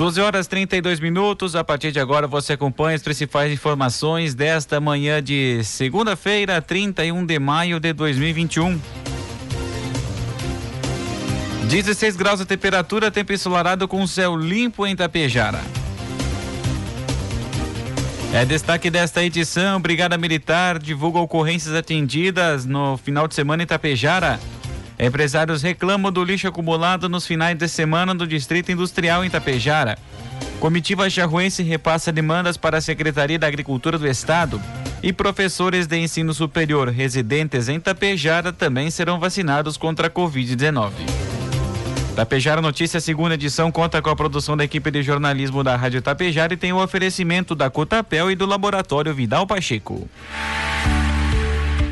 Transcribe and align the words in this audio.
12 0.00 0.18
horas 0.18 0.46
32 0.46 0.98
minutos. 0.98 1.54
A 1.54 1.62
partir 1.62 1.92
de 1.92 2.00
agora 2.00 2.26
você 2.26 2.54
acompanha 2.54 2.96
as 2.96 3.02
principais 3.02 3.52
informações 3.52 4.34
desta 4.34 4.80
manhã 4.80 5.22
de 5.22 5.62
segunda-feira, 5.62 6.62
31 6.62 7.26
de 7.26 7.38
maio 7.38 7.78
de 7.78 7.92
2021. 7.92 8.80
16 11.68 12.16
graus 12.16 12.40
de 12.40 12.46
temperatura, 12.46 13.10
tempo 13.10 13.34
ensolarado 13.34 13.86
com 13.86 14.06
céu 14.06 14.34
limpo 14.34 14.86
em 14.86 14.96
Tapejara. 14.96 15.60
É 18.32 18.46
destaque 18.46 18.88
desta 18.88 19.22
edição: 19.22 19.78
Brigada 19.82 20.16
Militar 20.16 20.78
divulga 20.78 21.18
ocorrências 21.18 21.74
atendidas 21.74 22.64
no 22.64 22.96
final 22.96 23.28
de 23.28 23.34
semana 23.34 23.64
em 23.64 23.66
Tapejara. 23.66 24.40
Empresários 25.00 25.62
reclamam 25.62 26.12
do 26.12 26.22
lixo 26.22 26.46
acumulado 26.46 27.08
nos 27.08 27.26
finais 27.26 27.56
de 27.56 27.66
semana 27.66 28.14
do 28.14 28.26
Distrito 28.26 28.70
Industrial 28.70 29.24
em 29.24 29.30
Tapejara. 29.30 29.96
Comitiva 30.60 31.08
charruense 31.08 31.62
repassa 31.62 32.12
demandas 32.12 32.58
para 32.58 32.76
a 32.76 32.80
Secretaria 32.82 33.38
da 33.38 33.46
Agricultura 33.46 33.98
do 33.98 34.06
Estado. 34.06 34.60
E 35.02 35.10
professores 35.10 35.86
de 35.86 35.96
ensino 35.96 36.34
superior 36.34 36.88
residentes 36.88 37.70
em 37.70 37.80
Tapejara 37.80 38.52
também 38.52 38.90
serão 38.90 39.18
vacinados 39.18 39.78
contra 39.78 40.08
a 40.08 40.10
Covid-19. 40.10 40.90
Tapejara 42.14 42.60
Notícias, 42.60 43.02
segunda 43.02 43.34
edição, 43.34 43.72
conta 43.72 44.02
com 44.02 44.10
a 44.10 44.16
produção 44.16 44.54
da 44.54 44.64
equipe 44.64 44.90
de 44.90 45.02
jornalismo 45.02 45.64
da 45.64 45.76
Rádio 45.76 46.02
Tapejara 46.02 46.52
e 46.52 46.58
tem 46.58 46.74
o 46.74 46.82
oferecimento 46.82 47.54
da 47.54 47.70
Cotapel 47.70 48.30
e 48.30 48.36
do 48.36 48.44
Laboratório 48.44 49.14
Vidal 49.14 49.46
Pacheco. 49.46 50.06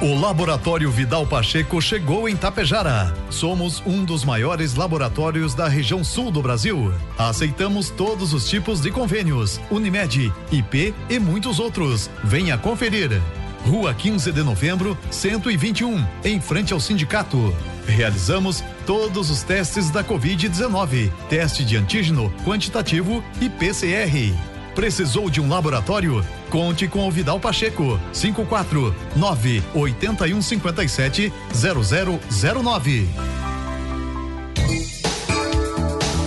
O 0.00 0.14
Laboratório 0.14 0.92
Vidal 0.92 1.26
Pacheco 1.26 1.82
chegou 1.82 2.28
em 2.28 2.36
Tapejara. 2.36 3.12
Somos 3.30 3.82
um 3.84 4.04
dos 4.04 4.24
maiores 4.24 4.76
laboratórios 4.76 5.56
da 5.56 5.66
região 5.66 6.04
sul 6.04 6.30
do 6.30 6.40
Brasil. 6.40 6.94
Aceitamos 7.18 7.90
todos 7.90 8.32
os 8.32 8.48
tipos 8.48 8.80
de 8.80 8.92
convênios, 8.92 9.60
Unimed, 9.68 10.32
IP 10.52 10.94
e 11.10 11.18
muitos 11.18 11.58
outros. 11.58 12.08
Venha 12.22 12.56
conferir. 12.56 13.20
Rua 13.66 13.92
15 13.92 14.30
de 14.30 14.42
Novembro, 14.44 14.96
121, 15.10 16.06
em 16.24 16.40
frente 16.40 16.72
ao 16.72 16.78
sindicato. 16.78 17.52
Realizamos 17.84 18.62
todos 18.86 19.30
os 19.30 19.42
testes 19.42 19.90
da 19.90 20.04
Covid-19, 20.04 21.10
teste 21.28 21.64
de 21.64 21.76
antígeno 21.76 22.32
quantitativo 22.44 23.20
e 23.40 23.50
PCR. 23.50 24.32
Precisou 24.76 25.28
de 25.28 25.40
um 25.40 25.48
laboratório? 25.48 26.24
Conte 26.50 26.88
com 26.88 27.06
o 27.06 27.10
Vidal 27.10 27.38
Pacheco. 27.38 27.98
549 28.12 29.62
8157 29.74 31.32
0009. 31.52 33.08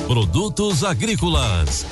Produtos 0.07 0.83
agrícolas. 0.83 1.85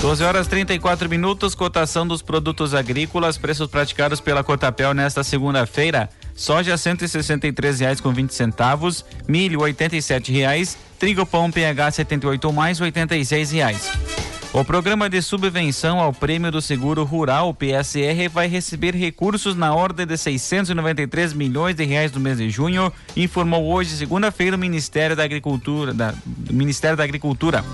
12 0.00 0.22
horas 0.22 0.46
34 0.46 1.08
minutos, 1.08 1.54
cotação 1.54 2.06
dos 2.06 2.20
produtos 2.20 2.74
agrícolas, 2.74 3.38
preços 3.38 3.68
praticados 3.68 4.20
pela 4.20 4.44
Cotapel 4.44 4.92
nesta 4.92 5.24
segunda-feira. 5.24 6.10
Soja 6.34 6.72
R$ 6.72 6.76
163,20 6.76 8.02
com 8.02 8.12
20 8.12 8.34
centavos, 8.34 9.04
milho 9.26 9.60
87,00 9.60 10.30
reais, 10.30 10.76
trigo 10.98 11.24
pão 11.24 11.50
PH 11.50 11.92
78 11.92 12.52
mais 12.52 12.80
86,00 12.80 13.52
reais. 13.52 13.90
O 14.54 14.64
programa 14.64 15.10
de 15.10 15.20
subvenção 15.20 15.98
ao 15.98 16.12
Prêmio 16.12 16.48
do 16.48 16.62
Seguro 16.62 17.02
Rural, 17.02 17.52
PSR, 17.52 18.28
vai 18.32 18.46
receber 18.46 18.94
recursos 18.94 19.56
na 19.56 19.74
ordem 19.74 20.06
de 20.06 20.16
693 20.16 21.32
milhões 21.32 21.74
de 21.74 21.82
reais 21.82 22.12
no 22.12 22.20
mês 22.20 22.38
de 22.38 22.48
junho, 22.48 22.92
informou 23.16 23.64
hoje, 23.64 23.96
segunda-feira, 23.96 24.54
o 24.54 24.58
Ministério 24.58 25.16
da 25.16 25.24
Agricultura. 25.24 25.92
Da, 25.92 26.14
Ministério 26.52 26.96
da 26.96 27.02
Agricultura. 27.02 27.64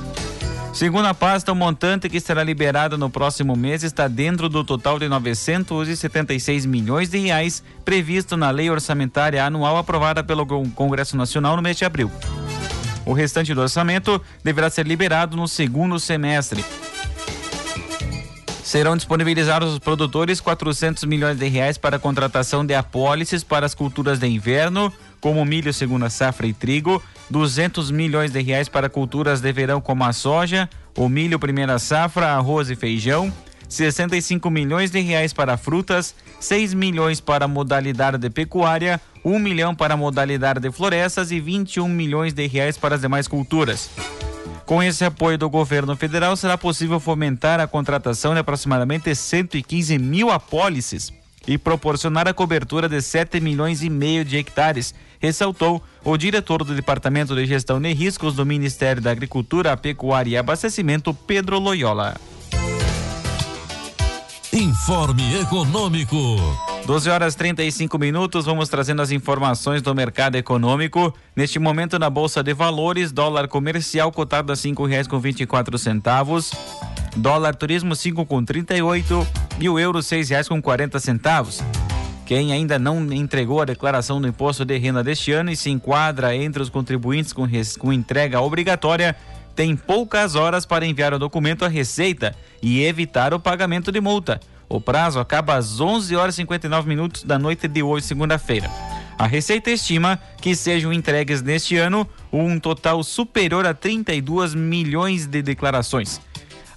Segundo 0.73 1.05
a 1.05 1.13
pasta, 1.13 1.53
o 1.53 1.55
montante 1.55 2.09
que 2.09 2.19
será 2.19 2.43
liberado 2.43 2.97
no 2.97 3.11
próximo 3.11 3.55
mês 3.55 3.83
está 3.83 4.09
dentro 4.09 4.49
do 4.49 4.65
total 4.65 4.99
de 4.99 5.07
976 5.07 6.65
milhões 6.65 7.11
de 7.11 7.19
reais 7.19 7.63
previsto 7.85 8.39
na 8.39 8.51
Lei 8.51 8.71
Orçamentária 8.71 9.45
Anual 9.45 9.77
aprovada 9.77 10.25
pelo 10.25 10.47
Congresso 10.71 11.15
Nacional 11.15 11.57
no 11.57 11.63
mês 11.63 11.77
de 11.77 11.85
abril. 11.85 12.11
O 13.05 13.13
restante 13.13 13.55
do 13.55 13.61
orçamento 13.61 14.21
deverá 14.45 14.69
ser 14.69 14.87
liberado 14.87 15.37
no 15.37 15.49
segundo 15.49 15.99
semestre. 15.99 16.65
Serão 18.63 18.97
disponibilizados 18.97 19.71
aos 19.71 19.79
produtores 19.81 20.41
400 20.41 21.03
milhões 21.05 21.37
de 21.37 21.49
reais 21.49 21.77
para 21.77 21.97
a 21.97 21.99
contratação 21.99 22.65
de 22.65 22.73
apólices 22.73 23.43
para 23.43 23.67
as 23.67 23.75
culturas 23.75 24.21
de 24.21 24.29
inverno, 24.29 24.93
como 25.21 25.45
milho, 25.45 25.73
segunda 25.75 26.09
safra 26.09 26.47
e 26.47 26.53
trigo, 26.53 27.03
200 27.29 27.91
milhões 27.91 28.31
de 28.31 28.41
reais 28.41 28.69
para 28.69 28.89
culturas 28.89 29.41
de 29.41 29.53
verão 29.53 29.81
como 29.81 30.05
a 30.05 30.13
soja, 30.13 30.71
o 30.97 31.09
milho, 31.09 31.39
primeira 31.39 31.81
safra, 31.81 32.29
arroz 32.29 32.71
e 32.71 32.77
feijão, 32.77 33.33
65 33.71 34.51
milhões 34.51 34.91
de 34.91 35.01
reais 35.01 35.33
para 35.33 35.57
frutas, 35.57 36.15
6 36.41 36.75
milhões 36.75 37.21
para 37.21 37.47
modalidade 37.47 38.19
de 38.19 38.29
pecuária, 38.29 39.01
1 39.25 39.39
milhão 39.39 39.75
para 39.75 39.97
modalidade 39.97 40.61
de 40.61 40.73
florestas 40.73 41.31
e 41.31 41.41
21 41.41 41.89
milhões 41.89 42.33
de 42.33 42.47
reais 42.49 42.77
para 42.77 42.97
as 42.97 43.01
demais 43.01 43.29
culturas. 43.29 43.89
Com 44.67 44.83
esse 44.83 45.05
apoio 45.05 45.39
do 45.39 45.49
governo 45.49 45.97
federal, 45.97 46.37
será 46.37 46.59
possível 46.59 46.99
fomentar 46.99 47.61
a 47.61 47.67
contratação 47.67 48.35
de 48.35 48.41
aproximadamente 48.41 49.15
115 49.15 49.99
mil 49.99 50.31
apólices 50.31 51.13
e 51.47 51.57
proporcionar 51.57 52.29
a 52.29 52.35
cobertura 52.35 52.89
de 52.89 53.01
7 53.01 53.41
milhões 53.41 53.83
e 53.83 53.91
meio 53.91 54.25
de 54.25 54.37
hectares, 54.37 54.95
ressaltou 55.19 55.83
o 56.05 56.17
diretor 56.17 56.65
do 56.65 56.75
Departamento 56.75 57.35
de 57.35 57.47
Gestão 57.47 57.81
de 57.81 57.93
Riscos 57.93 58.35
do 58.35 58.45
Ministério 58.45 59.01
da 59.01 59.11
Agricultura, 59.11 59.77
Pecuária 59.77 60.31
e 60.31 60.37
Abastecimento, 60.37 61.15
Pedro 61.15 61.59
Loyola. 61.59 62.17
Informe 64.71 65.41
Econômico. 65.41 66.17
12 66.87 67.11
horas 67.11 67.35
35 67.35 67.99
minutos, 67.99 68.45
vamos 68.45 68.69
trazendo 68.69 69.03
as 69.03 69.11
informações 69.11 69.83
do 69.83 69.93
mercado 69.93 70.37
econômico. 70.37 71.13
Neste 71.35 71.59
momento 71.59 71.99
na 71.99 72.09
Bolsa 72.09 72.41
de 72.41 72.55
Valores, 72.55 73.11
dólar 73.11 73.49
comercial 73.49 74.13
cotado 74.13 74.53
a 74.53 74.57
cinco 74.57 74.87
reais 74.87 75.09
com 75.09 75.19
vinte 75.19 75.41
e 75.41 75.47
quatro 75.47 75.77
centavos, 75.77 76.53
dólar 77.17 77.57
turismo 77.57 77.97
cinco 77.97 78.25
com 78.25 78.45
trinta 78.45 78.77
e 78.77 78.81
oito 78.81 79.27
e 79.59 79.69
o 79.69 79.77
euro 79.77 80.01
seis 80.05 80.29
reais 80.29 80.47
com 80.47 80.63
quarenta 80.63 81.01
centavos. 81.01 81.61
Quem 82.25 82.53
ainda 82.53 82.79
não 82.79 83.13
entregou 83.13 83.61
a 83.61 83.65
declaração 83.65 84.21
do 84.21 84.29
imposto 84.29 84.65
de 84.65 84.79
renda 84.79 85.03
deste 85.03 85.33
ano 85.33 85.51
e 85.51 85.57
se 85.57 85.69
enquadra 85.69 86.37
entre 86.37 86.63
os 86.63 86.69
contribuintes 86.69 87.33
com, 87.33 87.45
com 87.81 87.93
entrega 87.93 88.41
obrigatória 88.41 89.17
tem 89.57 89.77
poucas 89.77 90.37
horas 90.37 90.65
para 90.65 90.87
enviar 90.87 91.13
o 91.13 91.19
documento 91.19 91.65
à 91.65 91.69
Receita 91.69 92.35
e 92.63 92.83
evitar 92.85 93.35
o 93.35 93.41
pagamento 93.41 93.91
de 93.91 94.01
multa. 94.01 94.41
O 94.71 94.81
prazo 94.81 95.19
acaba 95.19 95.57
às 95.57 95.81
11 95.81 96.15
horas 96.15 96.37
e 96.37 96.37
59 96.37 96.89
minutos 96.89 97.25
da 97.25 97.37
noite 97.37 97.67
de 97.67 97.83
hoje, 97.83 98.07
segunda-feira. 98.07 98.71
A 99.19 99.27
Receita 99.27 99.69
estima 99.69 100.17
que 100.41 100.55
sejam 100.55 100.93
entregues 100.93 101.43
neste 101.43 101.77
ano 101.77 102.09
um 102.33 102.59
total 102.61 103.03
superior 103.03 103.67
a 103.67 103.75
32 103.75 104.55
milhões 104.55 105.27
de 105.27 105.43
declarações. 105.43 106.21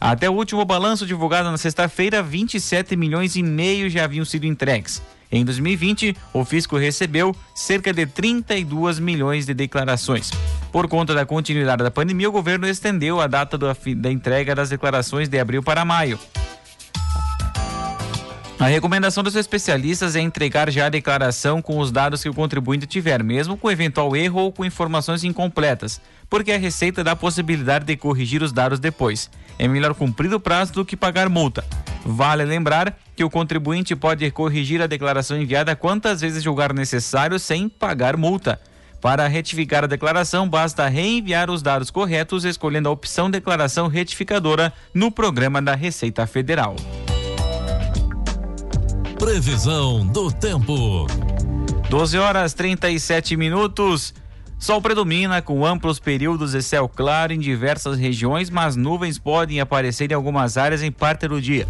Até 0.02 0.28
o 0.28 0.34
último 0.34 0.66
balanço 0.66 1.06
divulgado 1.06 1.52
na 1.52 1.58
sexta-feira, 1.58 2.24
27 2.24 2.96
milhões 2.96 3.36
e 3.36 3.44
meio 3.44 3.88
já 3.92 4.06
haviam 4.06 4.26
sido 4.26 4.48
entregues. 4.48 5.00
Em 5.32 5.46
2020, 5.46 6.18
o 6.34 6.44
fisco 6.44 6.78
recebeu 6.78 7.36
cerca 7.54 7.94
de 7.94 8.08
32 8.08 8.98
milhões 8.98 9.46
de 9.46 9.54
declarações. 9.54 10.32
Por 10.72 10.88
conta 10.88 11.14
da 11.14 11.28
continuidade 11.28 11.84
da 11.84 11.92
pandemia, 11.92 12.28
o 12.28 12.32
governo 12.32 12.68
estendeu 12.68 13.22
a 13.22 13.28
data 13.28 13.56
da 13.56 14.12
entrega 14.12 14.56
das 14.56 14.70
declarações 14.70 15.30
de 15.30 15.40
abril 15.40 15.62
para 15.62 15.86
maio. 15.86 16.20
A 18.64 18.68
recomendação 18.68 19.22
dos 19.22 19.36
especialistas 19.36 20.16
é 20.16 20.22
entregar 20.22 20.72
já 20.72 20.86
a 20.86 20.90
declaração 20.90 21.62
com 21.62 21.80
os 21.80 21.92
dados 21.92 22.24
que 22.24 22.30
o 22.30 22.34
contribuinte 22.34 22.88
tiver, 22.88 23.22
mesmo 23.22 23.58
com 23.58 23.70
eventual 23.70 24.16
erro 24.16 24.40
ou 24.40 24.54
com 24.54 24.64
informações 24.64 25.26
incompletas, 25.26 26.00
porque 26.30 26.50
a 26.50 26.58
Receita 26.58 27.04
dá 27.04 27.12
a 27.12 27.16
possibilidade 27.18 27.84
de 27.84 27.98
corrigir 27.98 28.42
os 28.42 28.54
dados 28.54 28.80
depois. 28.80 29.30
É 29.60 29.68
melhor 29.68 29.94
cumprir 29.94 30.34
o 30.34 30.40
prazo 30.40 30.72
do 30.72 30.86
que 30.86 30.96
pagar 30.96 31.28
multa. 31.28 31.66
Vale 32.06 32.46
lembrar 32.46 32.98
que 33.18 33.26
o 33.26 33.30
contribuinte 33.30 33.98
pode 33.98 34.32
corrigir 34.32 34.82
a 34.82 34.88
declaração 34.88 35.38
enviada 35.38 35.76
quantas 35.76 36.22
vezes 36.22 36.42
julgar 36.42 36.74
necessário 36.74 37.38
sem 37.40 37.68
pagar 37.68 38.16
multa. 38.16 38.62
Para 39.02 39.28
retificar 39.28 39.84
a 39.84 39.88
declaração, 39.88 40.48
basta 40.48 40.88
reenviar 40.88 41.52
os 41.52 41.62
dados 41.62 41.92
corretos 41.92 42.46
escolhendo 42.46 42.88
a 42.88 42.94
opção 42.94 43.30
Declaração 43.30 43.90
Retificadora 43.90 44.72
no 44.94 45.12
programa 45.12 45.62
da 45.62 45.76
Receita 45.76 46.26
Federal. 46.26 46.78
Previsão 49.18 50.06
do 50.06 50.32
tempo. 50.32 51.08
12 51.90 52.18
horas 52.18 52.54
37 52.54 53.38
minutos. 53.38 54.14
Sol 54.60 54.82
predomina 54.82 55.42
com 55.42 55.66
amplos 55.66 56.00
períodos 56.00 56.52
de 56.52 56.62
céu 56.62 56.90
claro 56.90 57.34
em 57.34 57.40
diversas 57.40 57.98
regiões, 57.98 58.50
mas 58.50 58.76
nuvens 58.76 59.18
podem 59.18 59.60
aparecer 59.60 60.12
em 60.12 60.16
algumas 60.16 60.58
áreas 60.58 60.82
em 60.82 60.92
parte 60.92 61.28
do 61.28 61.42
dia. 61.42 61.68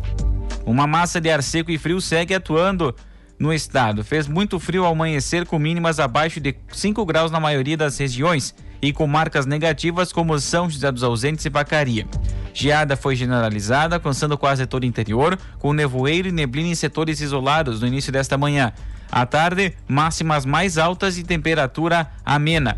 Uma 0.65 0.87
massa 0.87 1.19
de 1.19 1.29
ar 1.29 1.43
seco 1.43 1.71
e 1.71 1.77
frio 1.77 1.99
segue 1.99 2.33
atuando 2.33 2.95
no 3.37 3.53
estado. 3.53 4.03
Fez 4.03 4.27
muito 4.27 4.59
frio 4.59 4.85
ao 4.85 4.93
amanhecer, 4.93 5.45
com 5.45 5.59
mínimas 5.59 5.99
abaixo 5.99 6.39
de 6.39 6.55
5 6.71 7.05
graus 7.05 7.31
na 7.31 7.39
maioria 7.39 7.77
das 7.77 7.97
regiões 7.97 8.55
e 8.83 8.91
com 8.91 9.07
marcas 9.07 9.45
negativas 9.45 10.11
como 10.11 10.37
São 10.37 10.69
José 10.69 10.91
dos 10.91 11.03
Ausentes 11.03 11.45
e 11.45 11.49
Vacaria. 11.49 12.05
Geada 12.53 12.97
foi 12.97 13.15
generalizada, 13.15 13.95
alcançando 13.95 14.37
quase 14.37 14.65
todo 14.67 14.83
o 14.83 14.85
interior, 14.85 15.39
com 15.57 15.71
nevoeiro 15.71 16.27
e 16.27 16.33
neblina 16.33 16.67
em 16.67 16.75
setores 16.75 17.21
isolados 17.21 17.79
no 17.79 17.87
início 17.87 18.11
desta 18.11 18.37
manhã. 18.37 18.73
À 19.09 19.25
tarde, 19.25 19.73
máximas 19.87 20.45
mais 20.45 20.77
altas 20.77 21.17
e 21.17 21.23
temperatura 21.23 22.11
amena. 22.25 22.77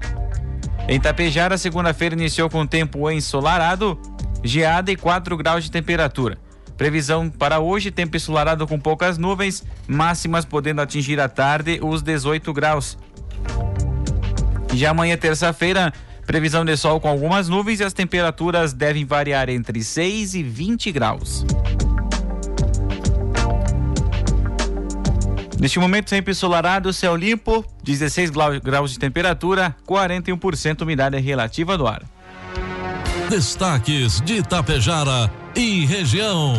Em 0.88 1.00
Tapejara, 1.00 1.57
segunda-feira 1.57 2.13
iniciou 2.13 2.52
com 2.52 2.68
tempo 2.68 3.10
ensolarado, 3.10 4.00
geada 4.44 4.92
e 4.92 4.96
4 4.96 5.36
graus 5.36 5.63
de 5.63 5.72
temperatura. 5.72 6.38
Previsão 6.78 7.31
para 7.31 7.60
hoje: 7.60 7.90
tempo 7.90 8.16
ensolarado 8.16 8.68
com 8.68 8.80
poucas 8.80 9.18
nuvens, 9.18 9.63
máximas 9.88 10.46
podendo 10.46 10.81
atingir 10.81 11.19
à 11.19 11.28
tarde 11.28 11.80
os 11.81 12.04
18 12.04 12.54
graus. 12.54 12.96
Já 14.75 14.92
amanhã, 14.92 15.16
terça-feira, 15.16 15.94
previsão 16.25 16.66
de 16.66 16.75
sol 16.75 17.00
com 17.00 17.07
algumas 17.07 17.48
nuvens 17.48 17.80
e 17.80 17.83
as 17.83 17.94
temperaturas 17.94 18.74
devem 18.74 19.06
variar 19.06 19.50
entre 19.50 19.83
6 19.83 20.36
e 20.36 20.44
20 20.44 20.92
graus. 20.92 21.45
Neste 25.60 25.80
momento, 25.80 26.10
sempre 26.10 26.31
ensolarado, 26.31 26.92
céu 26.92 27.16
limpo, 27.16 27.66
16 27.83 28.30
graus 28.62 28.92
de 28.92 29.00
temperatura, 29.00 29.75
41% 29.88 30.81
umidade 30.81 31.18
relativa 31.18 31.78
do 31.78 31.88
ar. 31.88 32.04
Destaques 33.30 34.21
de 34.21 34.36
Itapejara 34.36 35.31
e 35.56 35.86
região. 35.86 36.54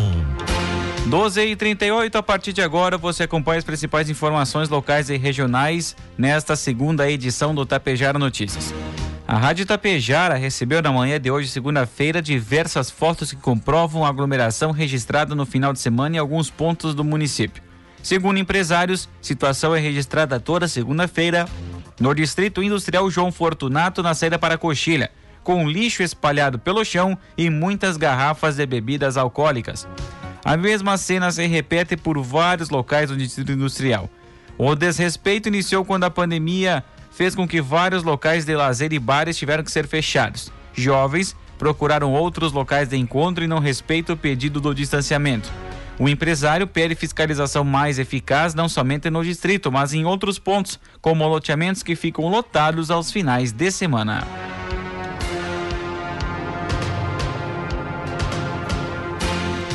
12 1.07 1.39
e 1.39 1.55
38 1.55 2.17
a 2.17 2.21
partir 2.21 2.51
de 2.51 2.61
agora 2.61 2.97
você 2.97 3.23
acompanha 3.23 3.59
as 3.59 3.63
principais 3.63 4.09
informações 4.09 4.67
locais 4.67 5.09
e 5.09 5.15
regionais 5.15 5.95
nesta 6.17 6.53
segunda 6.53 7.09
edição 7.09 7.55
do 7.55 7.65
Tapejara 7.65 8.19
Notícias. 8.19 8.73
A 9.25 9.37
Rádio 9.37 9.65
Tapejara 9.65 10.35
recebeu 10.35 10.81
na 10.81 10.91
manhã 10.91 11.17
de 11.17 11.31
hoje, 11.31 11.47
segunda-feira, 11.47 12.21
diversas 12.21 12.91
fotos 12.91 13.31
que 13.31 13.37
comprovam 13.37 14.03
a 14.03 14.09
aglomeração 14.09 14.71
registrada 14.71 15.33
no 15.33 15.45
final 15.45 15.71
de 15.71 15.79
semana 15.79 16.17
em 16.17 16.19
alguns 16.19 16.49
pontos 16.49 16.93
do 16.93 17.05
município. 17.05 17.63
Segundo 18.03 18.37
empresários, 18.37 19.07
situação 19.21 19.73
é 19.73 19.79
registrada 19.79 20.41
toda 20.41 20.67
segunda-feira 20.67 21.47
no 22.01 22.13
Distrito 22.13 22.61
Industrial 22.61 23.09
João 23.09 23.31
Fortunato, 23.31 24.03
na 24.03 24.13
saída 24.13 24.37
para 24.37 24.57
Coxilha 24.57 25.09
com 25.47 25.65
lixo 25.65 26.03
espalhado 26.03 26.59
pelo 26.59 26.83
chão 26.83 27.17
e 27.37 27.49
muitas 27.49 27.95
garrafas 27.95 28.57
de 28.57 28.65
bebidas 28.65 29.15
alcoólicas. 29.15 29.87
A 30.47 30.55
mesma 30.55 30.95
cena 30.95 31.29
se 31.29 31.45
repete 31.45 31.97
por 31.97 32.17
vários 32.23 32.69
locais 32.69 33.09
do 33.09 33.17
distrito 33.17 33.51
industrial. 33.51 34.09
O 34.57 34.73
desrespeito 34.75 35.49
iniciou 35.49 35.83
quando 35.83 36.05
a 36.05 36.09
pandemia 36.09 36.85
fez 37.11 37.35
com 37.35 37.45
que 37.45 37.59
vários 37.59 38.01
locais 38.01 38.45
de 38.45 38.55
lazer 38.55 38.93
e 38.93 38.97
bares 38.97 39.35
tiveram 39.35 39.61
que 39.61 39.69
ser 39.69 39.85
fechados. 39.89 40.49
Jovens 40.73 41.35
procuraram 41.57 42.13
outros 42.13 42.53
locais 42.53 42.87
de 42.87 42.95
encontro 42.95 43.43
e 43.43 43.47
não 43.47 43.59
respeitam 43.59 44.15
o 44.15 44.17
pedido 44.17 44.61
do 44.61 44.73
distanciamento. 44.73 45.51
O 45.99 46.07
empresário 46.07 46.65
pede 46.65 46.95
fiscalização 46.95 47.65
mais 47.65 47.99
eficaz 47.99 48.53
não 48.55 48.69
somente 48.69 49.09
no 49.09 49.25
distrito, 49.25 49.69
mas 49.69 49.93
em 49.93 50.05
outros 50.05 50.39
pontos, 50.39 50.79
como 51.01 51.27
loteamentos 51.27 51.83
que 51.83 51.93
ficam 51.93 52.29
lotados 52.29 52.89
aos 52.89 53.11
finais 53.11 53.51
de 53.51 53.69
semana. 53.69 54.25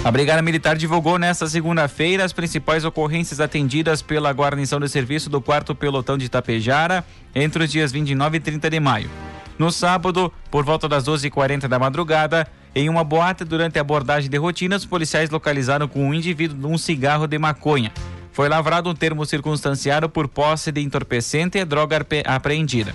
A 0.04 0.10
Brigada 0.10 0.42
Militar 0.42 0.76
divulgou 0.76 1.16
nesta 1.16 1.46
segunda-feira 1.46 2.24
as 2.24 2.32
principais 2.32 2.84
ocorrências 2.84 3.38
atendidas 3.38 4.02
pela 4.02 4.32
guarnição 4.32 4.80
de 4.80 4.88
serviço 4.88 5.30
do 5.30 5.40
4 5.40 5.76
Pelotão 5.76 6.18
de 6.18 6.24
Itapejara 6.24 7.04
entre 7.32 7.62
os 7.62 7.70
dias 7.70 7.92
29 7.92 8.36
e 8.36 8.40
30 8.40 8.68
de 8.68 8.80
maio. 8.80 9.08
No 9.56 9.70
sábado, 9.70 10.32
por 10.50 10.64
volta 10.64 10.88
das 10.88 11.04
12h40 11.04 11.68
da 11.68 11.78
madrugada, 11.78 12.48
em 12.74 12.88
uma 12.88 13.04
boate 13.04 13.44
durante 13.44 13.78
a 13.78 13.82
abordagem 13.82 14.28
de 14.28 14.36
rotina, 14.36 14.74
os 14.74 14.84
policiais 14.84 15.30
localizaram 15.30 15.86
com 15.86 16.08
um 16.08 16.12
indivíduo 16.12 16.68
um 16.68 16.76
cigarro 16.76 17.28
de 17.28 17.38
maconha. 17.38 17.92
Foi 18.32 18.48
lavrado 18.48 18.90
um 18.90 18.94
termo 18.94 19.24
circunstanciado 19.24 20.08
por 20.08 20.26
posse 20.26 20.72
de 20.72 20.80
entorpecente 20.80 21.58
e 21.58 21.64
droga 21.64 22.04
apreendida. 22.26 22.92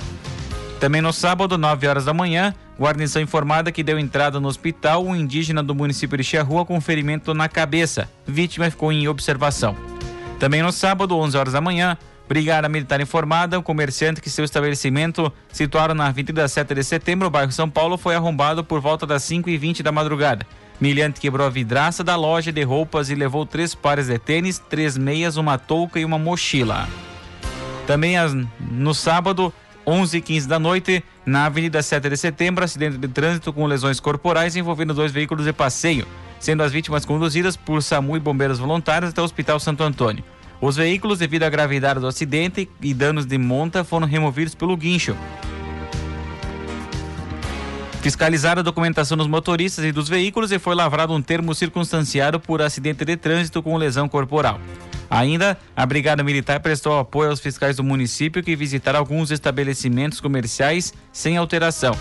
Também 0.80 1.02
no 1.02 1.12
sábado, 1.12 1.58
9 1.58 1.88
horas 1.88 2.06
da 2.06 2.14
manhã, 2.14 2.54
guarnição 2.80 3.20
informada 3.20 3.72
que 3.72 3.82
deu 3.82 3.98
entrada 3.98 4.40
no 4.40 4.48
hospital 4.48 5.04
um 5.04 5.16
indígena 5.16 5.64
do 5.64 5.74
município 5.74 6.18
de 6.18 6.24
Charrua 6.24 6.66
com 6.66 6.80
ferimento 6.80 7.34
na 7.34 7.50
cabeça. 7.50 8.08
Vítima 8.28 8.70
ficou 8.70 8.92
em 8.92 9.08
observação. 9.08 9.76
Também 10.40 10.62
no 10.62 10.72
sábado, 10.72 11.18
11 11.18 11.36
horas 11.36 11.54
da 11.54 11.62
manhã, 11.62 11.98
Brigada 12.30 12.70
Militar 12.70 13.02
informada, 13.02 13.58
um 13.58 13.64
comerciante 13.64 14.22
que 14.22 14.30
seu 14.30 14.46
estabelecimento, 14.46 15.34
situado 15.52 15.96
na 15.96 16.08
Avenida 16.08 16.48
7 16.48 16.76
de 16.76 16.84
Setembro, 16.84 17.30
bairro 17.30 17.52
São 17.52 17.68
Paulo, 17.68 17.98
foi 17.98 18.14
arrombado 18.14 18.64
por 18.64 18.80
volta 18.80 19.08
das 19.08 19.24
5 19.24 19.50
e 19.50 19.58
20 19.58 19.82
da 19.82 19.92
madrugada. 19.92 20.46
Milhante 20.80 21.20
quebrou 21.20 21.48
a 21.48 21.50
vidraça 21.50 22.04
da 22.04 22.16
loja 22.16 22.52
de 22.52 22.62
roupas 22.62 23.10
e 23.10 23.16
levou 23.16 23.48
três 23.48 23.74
pares 23.74 24.08
de 24.08 24.20
tênis, 24.20 24.60
três 24.60 24.96
meias, 24.96 25.38
uma 25.38 25.58
touca 25.58 26.00
e 26.00 26.06
uma 26.06 26.20
mochila. 26.20 26.88
Também 27.88 28.16
no 28.60 28.94
sábado, 28.94 29.52
11 29.88 30.18
e 30.18 30.22
15 30.22 30.48
da 30.50 30.60
noite, 30.60 31.02
na 31.26 31.46
Avenida 31.46 31.82
7 31.82 32.10
de 32.10 32.18
Setembro, 32.18 32.66
acidente 32.66 32.98
de 32.98 33.08
trânsito 33.08 33.54
com 33.54 33.66
lesões 33.66 34.02
corporais 34.02 34.58
envolvendo 34.58 34.94
dois 34.94 35.14
veículos 35.14 35.46
de 35.46 35.54
passeio, 35.54 36.06
sendo 36.42 36.62
as 36.62 36.74
vítimas 36.74 37.06
conduzidas 37.06 37.56
por 37.56 37.82
SAMU 37.82 38.18
e 38.18 38.20
bombeiros 38.20 38.60
voluntários 38.60 39.12
até 39.12 39.22
o 39.22 39.24
Hospital 39.24 39.62
Santo 39.62 39.84
Antônio. 39.84 40.26
Os 40.60 40.76
veículos, 40.76 41.20
devido 41.20 41.44
à 41.44 41.50
gravidade 41.50 42.02
do 42.02 42.08
acidente 42.08 42.70
e 42.82 42.94
danos 42.94 43.26
de 43.26 43.38
monta, 43.38 43.86
foram 43.86 44.06
removidos 44.06 44.54
pelo 44.54 44.76
guincho. 44.76 45.16
Fiscalizada 48.02 48.60
a 48.60 48.64
documentação 48.64 49.18
dos 49.18 49.28
motoristas 49.28 49.86
e 49.86 49.92
dos 49.94 50.10
veículos 50.10 50.52
e 50.52 50.60
foi 50.60 50.76
lavrado 50.76 51.14
um 51.14 51.22
termo 51.22 51.56
circunstanciado 51.56 52.40
por 52.40 52.62
acidente 52.62 53.06
de 53.06 53.16
trânsito 53.16 53.64
com 53.64 53.78
lesão 53.78 54.10
corporal. 54.10 54.60
Ainda, 55.10 55.58
a 55.76 55.86
Brigada 55.86 56.24
Militar 56.24 56.60
prestou 56.60 56.98
apoio 56.98 57.30
aos 57.30 57.40
fiscais 57.40 57.78
do 57.78 57.84
município 57.84 58.44
que 58.44 58.56
visitaram 58.56 59.00
alguns 59.00 59.32
estabelecimentos 59.32 60.20
comerciais 60.20 60.94
sem 61.12 61.38
alteração. 61.38 61.98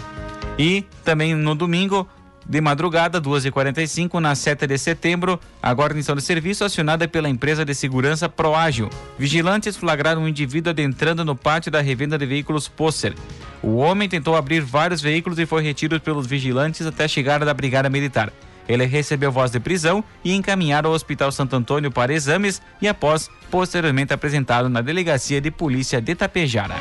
E 0.59 0.85
também 1.05 1.35
no 1.35 1.55
domingo, 1.55 2.09
de 2.49 2.61
madrugada, 2.61 3.21
2h45, 3.21 4.21
na 4.21 4.35
7 4.35 4.67
de 4.67 4.79
setembro, 4.79 5.39
a 5.61 5.73
guarnição 5.73 6.15
de 6.15 6.23
serviço 6.23 6.65
acionada 6.65 7.09
pela 7.09 7.29
empresa 7.29 7.65
de 7.65 7.75
segurança 7.75 8.29
Proágil. 8.29 8.89
Vigilantes 9.19 9.77
flagraram 9.77 10.23
um 10.23 10.29
indivíduo 10.29 10.71
adentrando 10.71 11.25
no 11.25 11.35
pátio 11.35 11.73
da 11.73 11.81
revenda 11.81 12.17
de 12.17 12.25
veículos 12.25 12.69
Posser. 12.69 13.15
O 13.63 13.77
homem 13.77 14.09
tentou 14.09 14.37
abrir 14.37 14.61
vários 14.61 15.01
veículos 15.01 15.39
e 15.39 15.47
foi 15.47 15.63
retido 15.63 16.01
pelos 16.01 16.27
vigilantes 16.27 16.87
até 16.87 17.05
a 17.05 17.09
chegada 17.09 17.45
da 17.45 17.53
Brigada 17.53 17.91
Militar. 17.91 18.33
Ele 18.69 18.85
recebeu 18.85 19.31
voz 19.31 19.51
de 19.51 19.61
prisão 19.61 20.03
e 20.25 20.35
encaminhado 20.35 20.89
ao 20.89 20.95
Hospital 20.95 21.31
Santo 21.31 21.55
Antônio 21.55 21.91
para 21.91 22.13
exames 22.13 22.61
e 22.81 22.89
após 22.89 23.31
posteriormente 23.51 24.13
apresentado 24.13 24.69
na 24.69 24.81
Delegacia 24.81 25.41
de 25.41 25.51
Polícia 25.51 26.01
de 26.01 26.15
Tapejara. 26.15 26.77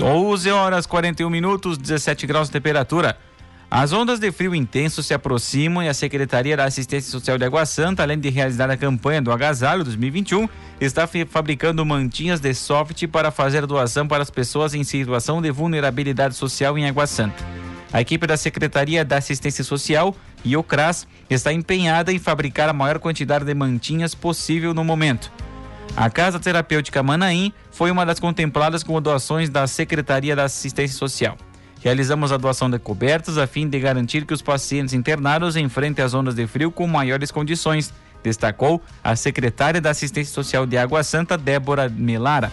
Doze 0.00 0.50
horas 0.50 0.86
41 0.86 1.28
minutos, 1.28 1.76
17 1.76 2.26
graus 2.26 2.48
de 2.48 2.52
temperatura. 2.52 3.18
As 3.72 3.92
ondas 3.92 4.18
de 4.18 4.32
frio 4.32 4.52
intenso 4.52 5.00
se 5.00 5.14
aproximam 5.14 5.80
e 5.80 5.88
a 5.88 5.94
Secretaria 5.94 6.56
da 6.56 6.64
Assistência 6.64 7.08
Social 7.08 7.38
de 7.38 7.44
Água 7.44 7.64
Santa, 7.64 8.02
além 8.02 8.18
de 8.18 8.28
realizar 8.28 8.68
a 8.68 8.76
campanha 8.76 9.22
do 9.22 9.30
Agasalho 9.30 9.84
2021, 9.84 10.48
está 10.80 11.08
fabricando 11.28 11.86
mantinhas 11.86 12.40
de 12.40 12.52
soft 12.52 13.06
para 13.06 13.30
fazer 13.30 13.66
doação 13.66 14.08
para 14.08 14.24
as 14.24 14.30
pessoas 14.30 14.74
em 14.74 14.82
situação 14.82 15.40
de 15.40 15.52
vulnerabilidade 15.52 16.34
social 16.34 16.76
em 16.76 16.88
Água 16.88 17.06
Santa. 17.06 17.46
A 17.92 18.00
equipe 18.00 18.26
da 18.26 18.36
Secretaria 18.36 19.04
da 19.04 19.18
Assistência 19.18 19.62
Social 19.62 20.16
e 20.44 20.56
o 20.56 20.64
CRAS 20.64 21.06
está 21.28 21.52
empenhada 21.52 22.12
em 22.12 22.18
fabricar 22.18 22.68
a 22.68 22.72
maior 22.72 22.98
quantidade 22.98 23.44
de 23.44 23.54
mantinhas 23.54 24.16
possível 24.16 24.74
no 24.74 24.82
momento. 24.82 25.30
A 25.96 26.10
Casa 26.10 26.40
Terapêutica 26.40 27.04
Manaim 27.04 27.52
foi 27.70 27.92
uma 27.92 28.04
das 28.04 28.18
contempladas 28.18 28.82
com 28.82 29.00
doações 29.00 29.48
da 29.48 29.64
Secretaria 29.68 30.34
da 30.34 30.44
Assistência 30.44 30.98
Social. 30.98 31.36
Realizamos 31.82 32.30
a 32.30 32.36
doação 32.36 32.68
de 32.68 32.78
cobertas 32.78 33.38
a 33.38 33.46
fim 33.46 33.66
de 33.66 33.80
garantir 33.80 34.26
que 34.26 34.34
os 34.34 34.42
pacientes 34.42 34.92
internados 34.92 35.56
enfrentem 35.56 36.04
as 36.04 36.12
ondas 36.12 36.34
de 36.34 36.46
frio 36.46 36.70
com 36.70 36.86
maiores 36.86 37.30
condições, 37.30 37.92
destacou 38.22 38.82
a 39.02 39.16
secretária 39.16 39.80
da 39.80 39.90
Assistência 39.90 40.32
Social 40.32 40.66
de 40.66 40.76
Água 40.76 41.02
Santa, 41.02 41.38
Débora 41.38 41.88
Melara. 41.88 42.52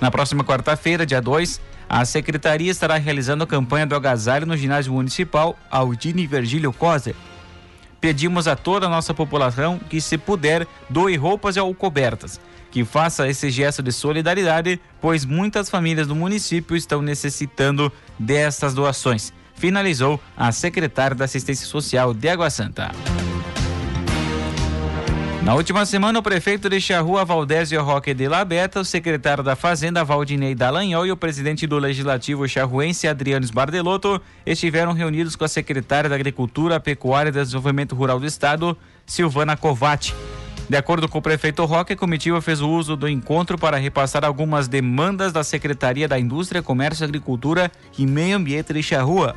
Na 0.00 0.12
próxima 0.12 0.44
quarta-feira, 0.44 1.04
dia 1.04 1.20
2, 1.20 1.60
a 1.88 2.04
secretaria 2.04 2.70
estará 2.70 2.96
realizando 2.96 3.42
a 3.42 3.48
campanha 3.48 3.86
do 3.86 3.96
agasalho 3.96 4.46
no 4.46 4.56
ginásio 4.56 4.92
municipal 4.92 5.58
Aldine 5.68 6.24
Virgílio 6.24 6.72
Coser. 6.72 7.16
Pedimos 8.00 8.46
a 8.46 8.54
toda 8.54 8.86
a 8.86 8.90
nossa 8.90 9.12
população 9.12 9.80
que, 9.90 10.00
se 10.00 10.16
puder, 10.16 10.68
doe 10.88 11.16
roupas 11.16 11.56
ou 11.56 11.74
cobertas 11.74 12.38
que 12.74 12.84
faça 12.84 13.28
esse 13.28 13.50
gesto 13.50 13.84
de 13.84 13.92
solidariedade, 13.92 14.80
pois 15.00 15.24
muitas 15.24 15.70
famílias 15.70 16.08
do 16.08 16.16
município 16.16 16.76
estão 16.76 17.00
necessitando 17.00 17.90
dessas 18.18 18.74
doações. 18.74 19.32
Finalizou 19.54 20.20
a 20.36 20.50
secretária 20.50 21.14
da 21.14 21.24
Assistência 21.24 21.68
Social 21.68 22.12
de 22.12 22.28
Água 22.28 22.50
Santa. 22.50 22.90
Na 25.44 25.54
última 25.54 25.86
semana, 25.86 26.18
o 26.18 26.22
prefeito 26.22 26.68
de 26.68 26.80
Charrua, 26.80 27.24
Valdésio 27.24 27.80
Roque 27.80 28.12
de 28.12 28.26
Labeta, 28.26 28.80
o 28.80 28.84
secretário 28.84 29.44
da 29.44 29.54
Fazenda, 29.54 30.02
Valdinei 30.02 30.56
Dallagnol, 30.56 31.06
e 31.06 31.12
o 31.12 31.16
presidente 31.16 31.68
do 31.68 31.78
Legislativo 31.78 32.48
charruense, 32.48 33.06
Adriano 33.06 33.46
Bardelotto, 33.52 34.20
estiveram 34.44 34.92
reunidos 34.92 35.36
com 35.36 35.44
a 35.44 35.48
secretária 35.48 36.10
da 36.10 36.16
Agricultura, 36.16 36.80
Pecuária 36.80 37.28
e 37.28 37.32
Desenvolvimento 37.32 37.94
Rural 37.94 38.18
do 38.18 38.26
Estado, 38.26 38.76
Silvana 39.06 39.56
Covatti. 39.56 40.12
De 40.68 40.76
acordo 40.78 41.08
com 41.08 41.18
o 41.18 41.22
prefeito 41.22 41.64
Roque, 41.64 41.92
a 41.92 41.96
comitiva 41.96 42.40
fez 42.40 42.60
o 42.60 42.68
uso 42.68 42.96
do 42.96 43.08
encontro 43.08 43.58
para 43.58 43.76
repassar 43.76 44.24
algumas 44.24 44.66
demandas 44.66 45.32
da 45.32 45.44
Secretaria 45.44 46.08
da 46.08 46.18
Indústria, 46.18 46.62
Comércio, 46.62 47.04
Agricultura 47.04 47.70
e 47.98 48.06
Meio 48.06 48.36
Ambiente 48.36 48.72
de 48.72 48.82
Charrua. 48.82 49.36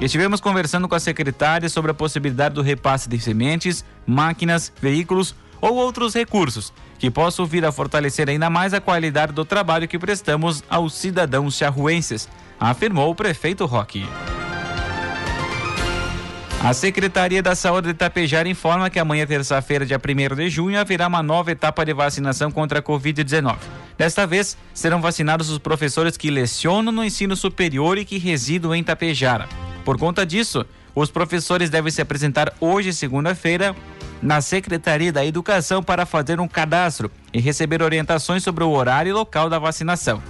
Estivemos 0.00 0.40
conversando 0.40 0.88
com 0.88 0.94
a 0.94 1.00
secretária 1.00 1.68
sobre 1.68 1.92
a 1.92 1.94
possibilidade 1.94 2.56
do 2.56 2.62
repasse 2.62 3.08
de 3.08 3.18
sementes, 3.20 3.84
máquinas, 4.04 4.72
veículos 4.82 5.36
ou 5.60 5.76
outros 5.76 6.14
recursos 6.14 6.72
que 6.98 7.10
possam 7.10 7.46
vir 7.46 7.64
a 7.64 7.72
fortalecer 7.72 8.28
ainda 8.28 8.50
mais 8.50 8.74
a 8.74 8.80
qualidade 8.80 9.32
do 9.32 9.44
trabalho 9.44 9.88
que 9.88 9.98
prestamos 9.98 10.64
aos 10.68 10.94
cidadãos 10.94 11.56
charruenses, 11.56 12.28
afirmou 12.58 13.10
o 13.10 13.14
prefeito 13.14 13.66
Roque. 13.66 14.04
A 16.64 16.72
Secretaria 16.72 17.42
da 17.42 17.54
Saúde 17.54 17.88
de 17.88 17.90
Itapejara 17.90 18.48
informa 18.48 18.88
que 18.88 18.98
amanhã, 18.98 19.26
terça-feira, 19.26 19.84
dia 19.84 19.98
1 19.98 20.34
de 20.34 20.48
junho, 20.48 20.80
haverá 20.80 21.06
uma 21.08 21.22
nova 21.22 21.52
etapa 21.52 21.84
de 21.84 21.92
vacinação 21.92 22.50
contra 22.50 22.78
a 22.78 22.82
Covid-19. 22.82 23.58
Desta 23.98 24.26
vez, 24.26 24.56
serão 24.72 24.98
vacinados 24.98 25.50
os 25.50 25.58
professores 25.58 26.16
que 26.16 26.30
lecionam 26.30 26.90
no 26.90 27.04
ensino 27.04 27.36
superior 27.36 27.98
e 27.98 28.04
que 28.06 28.16
residam 28.16 28.74
em 28.74 28.80
Itapejara. 28.80 29.46
Por 29.84 29.98
conta 29.98 30.24
disso, 30.24 30.64
os 30.94 31.10
professores 31.10 31.68
devem 31.68 31.92
se 31.92 32.00
apresentar 32.00 32.50
hoje, 32.58 32.94
segunda-feira, 32.94 33.76
na 34.22 34.40
Secretaria 34.40 35.12
da 35.12 35.22
Educação 35.22 35.82
para 35.82 36.06
fazer 36.06 36.40
um 36.40 36.48
cadastro 36.48 37.10
e 37.30 37.40
receber 37.40 37.82
orientações 37.82 38.42
sobre 38.42 38.64
o 38.64 38.70
horário 38.70 39.10
e 39.10 39.12
local 39.12 39.50
da 39.50 39.58
vacinação. 39.58 40.22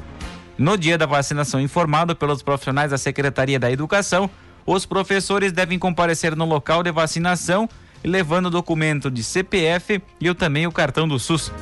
No 0.59 0.77
dia 0.77 0.99
da 0.99 1.07
vacinação 1.07 1.61
informado 1.61 2.17
pelos 2.17 2.43
profissionais 2.43 2.91
da 2.91 2.99
Secretaria 2.99 3.61
da 3.61 3.71
Educação, 3.71 4.29
os 4.67 4.87
professores 4.87 5.53
devem 5.53 5.79
comparecer 5.79 6.35
no 6.37 6.45
local 6.45 6.83
de 6.83 6.91
vacinação, 6.91 7.69
levando 8.03 8.47
o 8.47 8.51
documento 8.51 9.11
de 9.11 9.23
CPF 9.23 10.03
e 10.21 10.35
também 10.35 10.67
o 10.67 10.73
cartão 10.73 11.07
do 11.07 11.19
SUS. 11.19 11.53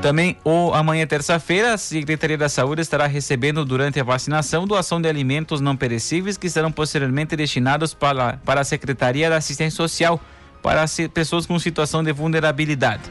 Também, 0.00 0.38
amanhã, 0.72 1.06
terça-feira, 1.06 1.74
a 1.74 1.78
Secretaria 1.78 2.38
da 2.38 2.48
Saúde 2.48 2.80
estará 2.80 3.06
recebendo, 3.06 3.66
durante 3.66 4.00
a 4.00 4.04
vacinação, 4.04 4.66
doação 4.66 4.98
de 4.98 5.06
alimentos 5.06 5.60
não 5.60 5.76
perecíveis 5.76 6.38
que 6.38 6.48
serão 6.48 6.72
posteriormente 6.72 7.36
destinados 7.36 7.92
para, 7.92 8.38
para 8.38 8.62
a 8.62 8.64
Secretaria 8.64 9.28
da 9.28 9.36
Assistência 9.36 9.76
Social 9.76 10.18
para 10.62 10.86
pessoas 11.12 11.44
com 11.44 11.58
situação 11.58 12.02
de 12.02 12.12
vulnerabilidade. 12.12 13.02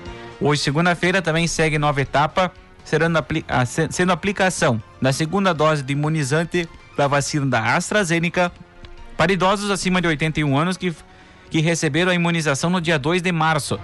Hoje, 0.41 0.61
segunda-feira, 0.61 1.21
também 1.21 1.45
segue 1.45 1.77
nova 1.77 2.01
etapa, 2.01 2.51
sendo, 2.83 3.23
sendo 3.91 4.11
aplicação 4.11 4.81
da 4.99 5.13
segunda 5.13 5.53
dose 5.53 5.83
de 5.83 5.93
imunizante 5.93 6.67
da 6.99 7.07
vacina 7.07 7.45
da 7.45 7.75
AstraZeneca 7.77 8.51
para 9.15 9.31
idosos 9.31 9.71
acima 9.71 10.01
de 10.01 10.07
81 10.09 10.57
anos 10.57 10.75
que, 10.75 10.93
que 11.49 11.61
receberam 11.61 12.11
a 12.11 12.15
imunização 12.15 12.69
no 12.69 12.81
dia 12.81 12.99
2 12.99 13.21
de 13.21 13.31
março. 13.31 13.79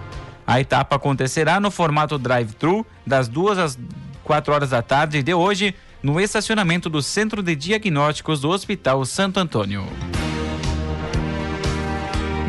A 0.46 0.60
etapa 0.60 0.98
acontecerá 0.98 1.58
no 1.62 1.72
formato 1.72 2.18
drive-thru, 2.18 2.86
das 3.08 3.30
2 3.30 3.58
às 3.58 3.80
4 4.26 4.54
horas 4.54 4.70
da 4.72 4.82
tarde 4.82 5.24
de 5.24 5.34
hoje, 5.34 5.74
no 6.04 6.20
estacionamento 6.20 6.90
do 6.90 7.02
Centro 7.02 7.42
de 7.42 7.56
Diagnósticos 7.56 8.42
do 8.42 8.50
Hospital 8.50 9.06
Santo 9.06 9.40
Antônio. 9.40 9.86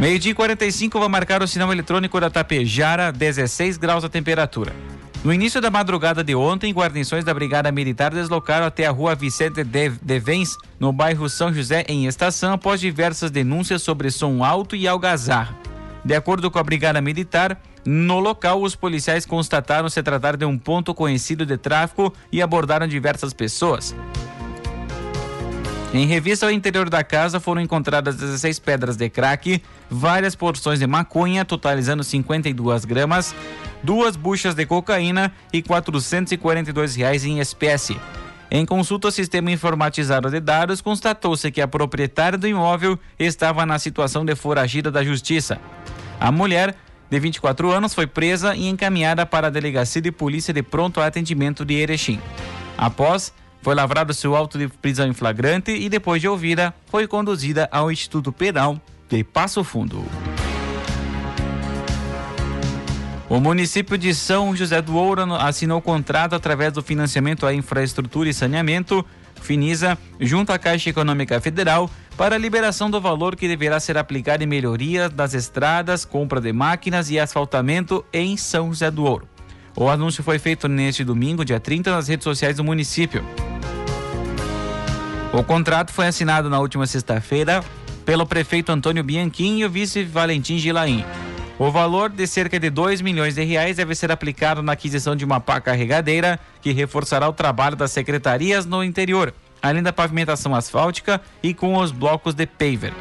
Meio-dia 0.01 0.35
45 0.35 0.99
vai 0.99 1.09
marcar 1.09 1.43
o 1.43 1.47
sinal 1.47 1.73
eletrônico 1.73 2.21
da 2.21 2.29
Tapejara, 2.29 3.13
16 3.13 3.79
graus 3.79 4.05
a 4.05 4.09
temperatura. 4.09 4.75
No 5.27 5.35
início 5.35 5.61
da 5.61 5.73
madrugada 5.73 6.23
de 6.23 6.37
ontem, 6.37 6.73
guarnições 6.73 7.25
da 7.25 7.35
Brigada 7.35 7.73
Militar 7.73 8.15
deslocaram 8.15 8.65
até 8.65 8.87
a 8.87 8.93
rua 8.93 9.17
Vicente 9.17 9.65
Devens, 9.65 10.57
no 10.79 10.93
bairro 10.93 11.29
São 11.29 11.53
José, 11.53 11.85
em 11.89 12.07
estação, 12.07 12.53
após 12.53 12.81
diversas 12.81 13.29
denúncias 13.29 13.83
sobre 13.83 14.09
som 14.13 14.45
alto 14.45 14.77
e 14.77 14.87
algazarra. 14.87 15.53
De 16.05 16.15
acordo 16.15 16.49
com 16.49 16.61
a 16.61 16.63
Brigada 16.63 17.01
Militar, 17.01 17.61
no 17.85 18.21
local, 18.21 18.63
os 18.63 18.77
policiais 18.77 19.27
constataram 19.27 19.89
se 19.89 20.01
tratar 20.01 20.37
de 20.37 20.45
um 20.45 20.57
ponto 20.57 20.95
conhecido 20.95 21.45
de 21.45 21.59
tráfico 21.59 22.15
e 22.31 22.41
abordaram 22.41 22.87
diversas 22.87 23.33
pessoas. 23.33 23.97
Em 25.93 26.07
revista 26.07 26.47
ao 26.47 26.53
interior 26.53 26.89
da 26.89 27.03
casa 27.03 27.41
foram 27.41 27.61
encontradas 27.61 28.15
16 28.15 28.61
pedras 28.61 28.97
de 28.97 29.09
crack, 29.09 29.61
várias 29.91 30.37
porções 30.37 30.79
de 30.79 30.87
maconha, 30.87 31.45
totalizando 31.45 32.05
52 32.05 32.85
gramas, 32.85 33.35
duas 33.83 34.17
buchas 34.17 34.55
de 34.55 34.67
cocaína 34.67 35.33
e 35.53 35.63
442 35.63 36.97
reais 36.97 37.25
em 37.25 37.39
espécie. 37.39 37.99
Em 38.51 38.65
consulta 38.65 39.09
ao 39.09 39.13
sistema 39.13 39.51
informatizado 39.51 40.31
de 40.31 40.41
dados, 40.41 40.81
constatou-se 40.81 41.51
que 41.51 41.61
a 41.61 41.67
proprietária 41.67 42.39
do 42.39 42.47
imóvel 42.47 42.99
estava 43.19 43.67
na 43.67 43.79
situação 43.79 44.25
de 44.25 44.37
foragida 44.37 44.91
da 44.91 45.03
justiça. 45.03 45.61
A 46.21 46.31
mulher, 46.31 46.75
de 47.11 47.19
24 47.19 47.71
anos, 47.73 47.93
foi 47.93 48.07
presa 48.07 48.55
e 48.55 48.69
encaminhada 48.69 49.27
para 49.27 49.49
a 49.49 49.51
delegacia 49.51 50.01
de 50.01 50.13
polícia 50.13 50.55
de 50.55 50.63
pronto 50.63 51.01
atendimento 51.01 51.65
de 51.65 51.75
Erechim. 51.75 52.21
Após, 52.79 53.33
foi 53.63 53.75
lavrado 53.75 54.15
seu 54.15 54.37
auto 54.37 54.59
de 54.59 54.69
prisão 54.69 55.09
em 55.09 55.13
flagrante 55.13 55.73
e, 55.73 55.89
depois 55.89 56.21
de 56.21 56.29
ouvida, 56.29 56.73
foi 56.87 57.09
conduzida 57.09 57.69
ao 57.73 57.91
Instituto 57.91 58.33
Penal 58.33 58.81
de 59.09 59.25
Passo 59.25 59.65
Fundo. 59.65 60.05
O 63.29 63.41
município 63.41 63.99
de 63.99 64.15
São 64.15 64.55
José 64.55 64.81
do 64.81 64.95
Ouro 64.95 65.35
assinou 65.35 65.83
contrato 65.83 66.35
através 66.35 66.73
do 66.73 66.81
financiamento 66.81 67.45
à 67.45 67.53
infraestrutura 67.53 68.29
e 68.29 68.35
saneamento, 68.35 69.05
Finisa, 69.43 69.99
junto 70.21 70.53
à 70.53 70.59
Caixa 70.59 70.91
Econômica 70.91 71.41
Federal, 71.41 71.91
para 72.17 72.37
a 72.37 72.39
liberação 72.39 72.89
do 72.89 73.01
valor 73.01 73.35
que 73.35 73.49
deverá 73.49 73.81
ser 73.81 73.99
aplicado 73.99 74.45
em 74.45 74.47
melhoria 74.47 75.09
das 75.09 75.35
estradas, 75.35 76.05
compra 76.05 76.41
de 76.41 76.53
máquinas 76.53 77.11
e 77.11 77.19
asfaltamento 77.19 78.05
em 78.13 78.37
São 78.37 78.69
José 78.69 78.91
do 78.93 79.05
Ouro. 79.05 79.29
O 79.77 79.89
anúncio 79.89 80.23
foi 80.23 80.39
feito 80.39 80.69
neste 80.69 81.05
domingo, 81.05 81.45
dia 81.45 81.61
30, 81.61 81.91
nas 81.91 82.09
redes 82.09 82.25
sociais 82.25 82.57
do 82.57 82.65
município. 82.65 83.25
O 85.33 85.43
contrato 85.43 85.93
foi 85.93 86.07
assinado 86.07 86.49
na 86.49 86.61
última 86.61 86.87
sexta-feira 86.87 87.63
pelo 88.05 88.25
prefeito 88.25 88.71
Antônio 88.71 89.03
Bianchim 89.03 89.59
e 89.59 89.65
o 89.65 89.71
vice 89.71 90.05
Valentim 90.05 90.57
Gilaim. 90.59 91.05
O 91.59 91.71
valor 91.71 92.11
de 92.11 92.27
cerca 92.27 92.61
de 92.61 92.69
2 92.69 93.01
milhões 93.01 93.35
de 93.35 93.43
reais 93.43 93.79
deve 93.79 93.95
ser 93.95 94.13
aplicado 94.13 94.63
na 94.63 94.73
aquisição 94.73 95.17
de 95.17 95.25
uma 95.25 95.41
pá 95.41 95.59
carregadeira 95.59 96.39
que 96.61 96.71
reforçará 96.71 97.27
o 97.27 97.33
trabalho 97.33 97.75
das 97.75 97.93
secretarias 97.93 98.67
no 98.67 98.85
interior, 98.85 99.33
além 99.63 99.83
da 99.83 99.91
pavimentação 99.91 100.55
asfáltica 100.55 101.19
e 101.43 101.55
com 101.55 101.79
os 101.79 101.91
blocos 101.91 102.35
de 102.35 102.47
paver. 102.47 102.93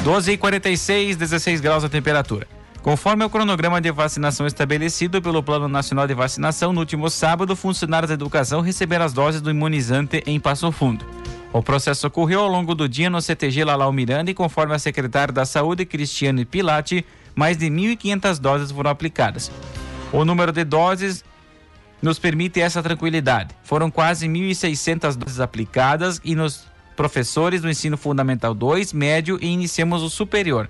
Doze 0.04 0.30
e 0.30 0.36
quarenta 0.36 0.74
seis, 0.76 1.16
16 1.16 1.60
graus 1.60 1.82
a 1.82 1.88
temperatura. 1.88 2.46
Conforme 2.80 3.24
o 3.24 3.28
cronograma 3.28 3.80
de 3.80 3.90
vacinação 3.90 4.46
estabelecido 4.46 5.20
pelo 5.20 5.42
Plano 5.42 5.66
Nacional 5.66 6.06
de 6.06 6.14
Vacinação, 6.14 6.72
no 6.72 6.78
último 6.78 7.10
sábado, 7.10 7.56
funcionários 7.56 8.06
da 8.06 8.14
educação 8.14 8.60
receberam 8.60 9.04
as 9.04 9.12
doses 9.12 9.40
do 9.40 9.50
imunizante 9.50 10.22
em 10.24 10.38
Passo 10.38 10.70
Fundo. 10.70 11.04
O 11.56 11.62
processo 11.62 12.06
ocorreu 12.06 12.40
ao 12.40 12.48
longo 12.48 12.74
do 12.74 12.86
dia 12.86 13.08
no 13.08 13.22
CTG 13.22 13.64
Lalau 13.64 13.90
Miranda 13.90 14.30
e, 14.30 14.34
conforme 14.34 14.74
a 14.74 14.78
secretária 14.78 15.32
da 15.32 15.46
Saúde, 15.46 15.86
Cristiane 15.86 16.44
Pilati, 16.44 17.02
mais 17.34 17.56
de 17.56 17.70
1.500 17.70 18.38
doses 18.38 18.70
foram 18.70 18.90
aplicadas. 18.90 19.50
O 20.12 20.22
número 20.22 20.52
de 20.52 20.64
doses 20.64 21.24
nos 22.02 22.18
permite 22.18 22.60
essa 22.60 22.82
tranquilidade. 22.82 23.54
Foram 23.62 23.90
quase 23.90 24.28
1.600 24.28 25.16
doses 25.16 25.40
aplicadas 25.40 26.20
e 26.22 26.34
nos 26.34 26.66
professores 26.94 27.62
do 27.62 27.70
ensino 27.70 27.96
fundamental 27.96 28.52
2, 28.52 28.92
médio 28.92 29.38
e 29.40 29.46
iniciamos 29.46 30.02
o 30.02 30.10
superior 30.10 30.68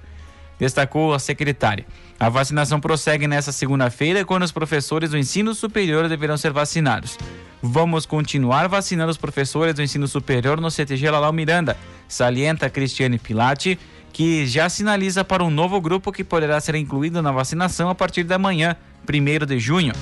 destacou 0.58 1.12
a 1.14 1.18
secretária. 1.18 1.86
A 2.18 2.30
vacinação 2.30 2.80
prossegue 2.80 3.28
nesta 3.28 3.52
segunda-feira, 3.52 4.24
quando 4.24 4.42
os 4.42 4.52
professores 4.52 5.10
do 5.10 5.18
ensino 5.18 5.54
superior 5.54 6.08
deverão 6.08 6.36
ser 6.36 6.50
vacinados. 6.50 7.18
Vamos 7.62 8.06
continuar 8.06 8.68
vacinando 8.68 9.10
os 9.10 9.18
professores 9.18 9.74
do 9.74 9.82
ensino 9.82 10.08
superior 10.08 10.58
no 10.60 10.70
CTG 10.70 11.10
Lalau 11.10 11.32
Miranda, 11.32 11.76
salienta 12.08 12.70
Cristiane 12.70 13.18
Pilati, 13.18 13.78
que 14.12 14.46
já 14.46 14.68
sinaliza 14.68 15.24
para 15.24 15.44
um 15.44 15.50
novo 15.50 15.78
grupo 15.78 16.10
que 16.10 16.24
poderá 16.24 16.58
ser 16.58 16.74
incluído 16.76 17.20
na 17.20 17.32
vacinação 17.32 17.90
a 17.90 17.94
partir 17.94 18.24
da 18.24 18.38
manhã, 18.38 18.76
1 19.06 19.44
de 19.44 19.58
junho 19.58 19.92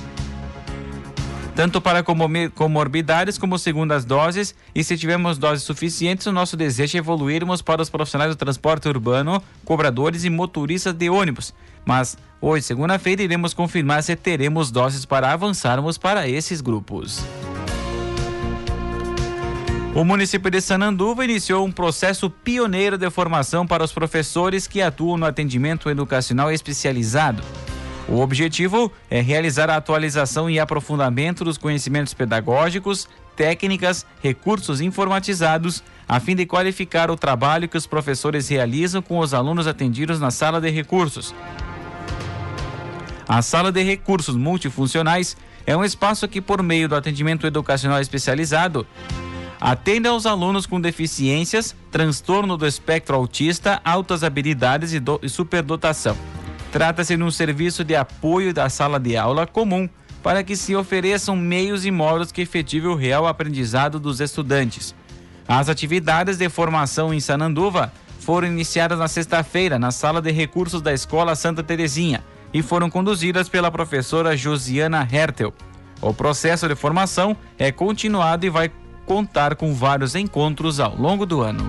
tanto 1.54 1.80
para 1.80 2.02
comorbidades 2.02 3.38
como 3.38 3.58
segundas 3.58 4.04
doses, 4.04 4.54
e 4.74 4.82
se 4.82 4.98
tivermos 4.98 5.38
doses 5.38 5.62
suficientes, 5.62 6.26
o 6.26 6.32
nosso 6.32 6.56
desejo 6.56 6.96
é 6.96 6.98
evoluirmos 6.98 7.62
para 7.62 7.80
os 7.80 7.88
profissionais 7.88 8.34
do 8.34 8.36
transporte 8.36 8.88
urbano, 8.88 9.40
cobradores 9.64 10.24
e 10.24 10.30
motoristas 10.30 10.92
de 10.92 11.08
ônibus. 11.08 11.54
Mas 11.84 12.16
hoje, 12.40 12.64
segunda-feira, 12.64 13.22
iremos 13.22 13.54
confirmar 13.54 14.02
se 14.02 14.16
teremos 14.16 14.70
doses 14.70 15.04
para 15.04 15.32
avançarmos 15.32 15.98
para 15.98 16.28
esses 16.28 16.60
grupos. 16.60 17.24
O 19.94 20.04
município 20.04 20.50
de 20.50 20.60
Sananduva 20.60 21.24
iniciou 21.24 21.64
um 21.64 21.70
processo 21.70 22.28
pioneiro 22.28 22.98
de 22.98 23.08
formação 23.10 23.64
para 23.64 23.84
os 23.84 23.92
professores 23.92 24.66
que 24.66 24.82
atuam 24.82 25.16
no 25.16 25.24
atendimento 25.24 25.88
educacional 25.88 26.50
especializado. 26.50 27.44
O 28.08 28.20
objetivo 28.20 28.90
é 29.08 29.20
realizar 29.20 29.70
a 29.70 29.76
atualização 29.76 30.50
e 30.50 30.58
aprofundamento 30.58 31.44
dos 31.44 31.56
conhecimentos 31.56 32.12
pedagógicos, 32.12 33.08
técnicas, 33.36 34.04
recursos 34.20 34.80
informatizados, 34.80 35.82
a 36.08 36.18
fim 36.18 36.34
de 36.34 36.44
qualificar 36.44 37.08
o 37.10 37.16
trabalho 37.16 37.68
que 37.68 37.78
os 37.78 37.86
professores 37.86 38.48
realizam 38.48 39.00
com 39.00 39.20
os 39.20 39.32
alunos 39.32 39.68
atendidos 39.68 40.18
na 40.18 40.32
sala 40.32 40.60
de 40.60 40.70
recursos. 40.70 41.32
A 43.26 43.40
sala 43.40 43.72
de 43.72 43.82
recursos 43.82 44.36
multifuncionais 44.36 45.36
é 45.66 45.74
um 45.76 45.84
espaço 45.84 46.28
que, 46.28 46.40
por 46.40 46.62
meio 46.62 46.88
do 46.88 46.94
atendimento 46.94 47.46
educacional 47.46 48.00
especializado, 48.00 48.86
atende 49.58 50.06
aos 50.06 50.26
alunos 50.26 50.66
com 50.66 50.78
deficiências, 50.78 51.74
transtorno 51.90 52.56
do 52.56 52.66
espectro 52.66 53.16
autista, 53.16 53.80
altas 53.82 54.22
habilidades 54.22 54.92
e, 54.92 55.02
e 55.22 55.28
superdotação. 55.28 56.16
Trata-se 56.70 57.16
de 57.16 57.22
um 57.22 57.30
serviço 57.30 57.82
de 57.82 57.96
apoio 57.96 58.52
da 58.52 58.68
sala 58.68 59.00
de 59.00 59.16
aula 59.16 59.46
comum 59.46 59.88
para 60.22 60.42
que 60.42 60.56
se 60.56 60.74
ofereçam 60.74 61.36
meios 61.36 61.86
e 61.86 61.90
modos 61.90 62.32
que 62.32 62.42
efetivem 62.42 62.90
o 62.90 62.94
real 62.94 63.26
aprendizado 63.26 63.98
dos 63.98 64.20
estudantes. 64.20 64.94
As 65.48 65.68
atividades 65.68 66.36
de 66.36 66.48
formação 66.48 67.12
em 67.12 67.20
Sananduva 67.20 67.92
foram 68.20 68.48
iniciadas 68.48 68.98
na 68.98 69.08
sexta-feira 69.08 69.78
na 69.78 69.90
sala 69.90 70.20
de 70.20 70.30
recursos 70.30 70.82
da 70.82 70.92
Escola 70.92 71.34
Santa 71.34 71.62
Terezinha 71.62 72.22
e 72.54 72.62
foram 72.62 72.88
conduzidas 72.88 73.48
pela 73.48 73.70
professora 73.70 74.36
Josiana 74.36 75.06
Hertel. 75.12 75.52
O 76.00 76.14
processo 76.14 76.68
de 76.68 76.76
formação 76.76 77.36
é 77.58 77.72
continuado 77.72 78.46
e 78.46 78.50
vai 78.50 78.70
contar 79.04 79.56
com 79.56 79.74
vários 79.74 80.14
encontros 80.14 80.78
ao 80.78 80.96
longo 80.96 81.26
do 81.26 81.42
ano. 81.42 81.68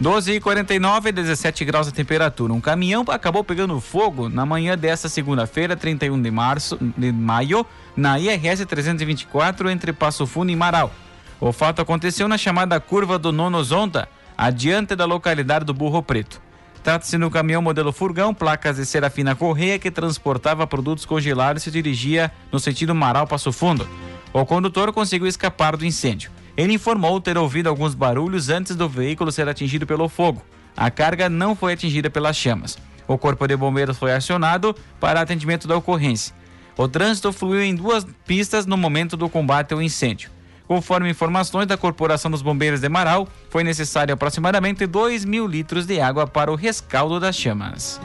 12 0.00 0.32
e 0.32 0.40
49 0.40 1.10
17 1.10 1.64
graus 1.64 1.88
a 1.88 1.90
temperatura. 1.90 2.52
Um 2.52 2.60
caminhão 2.60 3.04
acabou 3.08 3.42
pegando 3.42 3.80
fogo 3.80 4.28
na 4.28 4.46
manhã 4.46 4.78
desta 4.78 5.08
segunda-feira, 5.08 5.76
31 5.76 6.22
de 6.22 6.30
março 6.30 6.78
de 6.96 7.10
maio, 7.12 7.66
na 7.96 8.18
IRS 8.18 8.64
324 8.64 9.68
entre 9.68 9.92
Passo 9.92 10.24
Fundo 10.24 10.52
e 10.52 10.56
Marau. 10.56 10.92
O 11.40 11.52
fato 11.52 11.82
aconteceu 11.82 12.28
na 12.28 12.38
chamada 12.38 12.80
curva 12.80 13.18
do 13.18 13.32
Nono 13.32 13.62
Zonta, 13.62 14.08
adiante 14.36 14.94
da 14.94 15.04
localidade 15.04 15.64
do 15.64 15.74
Burro 15.74 16.02
Preto. 16.02 16.47
Trata-se 16.88 17.18
um 17.18 17.28
caminhão 17.28 17.60
modelo 17.60 17.92
furgão, 17.92 18.32
placas 18.32 18.76
de 18.76 18.86
Serafina 18.86 19.36
Correia, 19.36 19.78
que 19.78 19.90
transportava 19.90 20.66
produtos 20.66 21.04
congelados 21.04 21.60
e 21.60 21.64
se 21.64 21.70
dirigia 21.70 22.32
no 22.50 22.58
sentido 22.58 22.94
Marau-Passo 22.94 23.52
Fundo. 23.52 23.86
O 24.32 24.46
condutor 24.46 24.90
conseguiu 24.90 25.26
escapar 25.26 25.76
do 25.76 25.84
incêndio. 25.84 26.30
Ele 26.56 26.72
informou 26.72 27.20
ter 27.20 27.36
ouvido 27.36 27.68
alguns 27.68 27.94
barulhos 27.94 28.48
antes 28.48 28.74
do 28.74 28.88
veículo 28.88 29.30
ser 29.30 29.46
atingido 29.50 29.86
pelo 29.86 30.08
fogo. 30.08 30.42
A 30.74 30.90
carga 30.90 31.28
não 31.28 31.54
foi 31.54 31.74
atingida 31.74 32.08
pelas 32.08 32.38
chamas. 32.38 32.78
O 33.06 33.18
Corpo 33.18 33.46
de 33.46 33.54
Bombeiros 33.54 33.98
foi 33.98 34.14
acionado 34.14 34.74
para 34.98 35.20
atendimento 35.20 35.68
da 35.68 35.76
ocorrência. 35.76 36.34
O 36.74 36.88
trânsito 36.88 37.34
fluiu 37.34 37.62
em 37.62 37.74
duas 37.74 38.06
pistas 38.26 38.64
no 38.64 38.78
momento 38.78 39.14
do 39.14 39.28
combate 39.28 39.74
ao 39.74 39.82
incêndio. 39.82 40.30
Conforme 40.68 41.10
informações 41.10 41.66
da 41.66 41.78
Corporação 41.78 42.30
dos 42.30 42.42
Bombeiros 42.42 42.80
de 42.80 42.88
Marau, 42.90 43.26
foi 43.48 43.64
necessário 43.64 44.12
aproximadamente 44.12 44.86
2 44.86 45.24
mil 45.24 45.46
litros 45.46 45.86
de 45.86 45.98
água 45.98 46.26
para 46.26 46.52
o 46.52 46.54
rescaldo 46.54 47.18
das 47.18 47.34
chamas. 47.34 47.98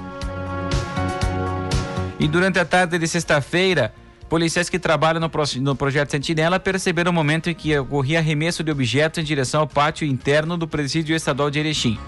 E 2.18 2.28
durante 2.28 2.58
a 2.58 2.66
tarde 2.66 2.98
de 2.98 3.08
sexta-feira, 3.08 3.94
Policiais 4.30 4.68
que 4.68 4.80
trabalham 4.80 5.20
no, 5.20 5.30
pro, 5.30 5.44
no 5.62 5.76
projeto 5.76 6.10
Sentinela 6.10 6.60
perceberam 6.60 7.12
o 7.12 7.14
momento 7.14 7.52
em 7.52 7.54
que 7.54 7.78
ocorria 7.78 8.18
arremesso 8.18 8.64
de 8.64 8.72
objetos 8.72 9.20
em 9.20 9.24
direção 9.24 9.62
ao 9.62 9.68
pátio 9.68 10.08
interno 10.08 10.58
do 10.58 10.68
presídio 10.68 11.16
estadual 11.16 11.52
de 11.52 11.60
Erechim. 11.60 12.00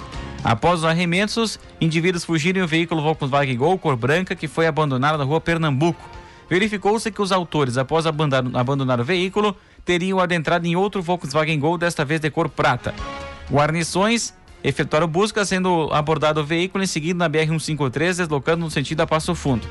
Após 0.43 0.79
os 0.79 0.85
arremessos, 0.85 1.59
indivíduos 1.79 2.25
fugiram 2.25 2.61
em 2.61 2.63
um 2.63 2.67
veículo 2.67 3.03
Volkswagen 3.03 3.55
Gol 3.55 3.77
cor 3.77 3.95
branca 3.95 4.35
que 4.35 4.47
foi 4.47 4.65
abandonado 4.65 5.19
na 5.19 5.23
rua 5.23 5.39
Pernambuco. 5.39 6.09
Verificou-se 6.49 7.11
que 7.11 7.21
os 7.21 7.31
autores, 7.31 7.77
após 7.77 8.07
abandonar, 8.07 8.59
abandonar 8.59 8.99
o 8.99 9.03
veículo, 9.03 9.55
teriam 9.85 10.19
adentrado 10.19 10.65
em 10.65 10.75
outro 10.75 11.01
Volkswagen 11.01 11.59
Gol, 11.59 11.77
desta 11.77 12.03
vez 12.03 12.19
de 12.19 12.31
cor 12.31 12.49
prata. 12.49 12.93
Guarnições 13.49 14.33
efetuaram 14.63 15.07
busca, 15.07 15.45
sendo 15.45 15.89
abordado 15.93 16.41
o 16.41 16.43
veículo 16.43 16.83
em 16.83 16.87
seguida 16.87 17.19
na 17.19 17.29
BR-153, 17.29 18.17
deslocando 18.17 18.65
no 18.65 18.71
sentido 18.71 19.01
a 19.01 19.07
Passo 19.07 19.35
Fundo. 19.35 19.67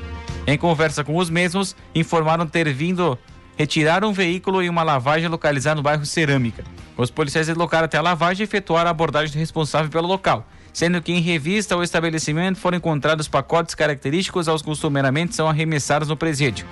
Em 0.47 0.57
conversa 0.57 1.03
com 1.03 1.17
os 1.17 1.29
mesmos, 1.29 1.75
informaram 1.93 2.47
ter 2.47 2.71
vindo 2.71 3.19
retirar 3.57 4.05
um 4.05 4.13
veículo 4.13 4.63
e 4.63 4.69
uma 4.69 4.83
lavagem 4.83 5.27
localizada 5.27 5.75
no 5.75 5.81
bairro 5.81 6.05
Cerâmica. 6.05 6.63
Os 6.95 7.11
policiais 7.11 7.47
deslocaram 7.47 7.85
até 7.85 7.97
a 7.97 8.01
lavagem 8.01 8.43
e 8.43 8.45
efetuaram 8.45 8.87
a 8.87 8.91
abordagem 8.91 9.33
do 9.33 9.39
responsável 9.39 9.91
pelo 9.91 10.07
local, 10.07 10.47
sendo 10.71 11.01
que 11.01 11.11
em 11.11 11.19
revista 11.19 11.75
ao 11.75 11.83
estabelecimento 11.83 12.57
foram 12.57 12.77
encontrados 12.77 13.27
pacotes 13.27 13.75
característicos 13.75 14.47
aos 14.47 14.61
costumeiramente 14.61 15.35
são 15.35 15.49
arremessados 15.49 16.07
no 16.07 16.15
presídio. 16.15 16.65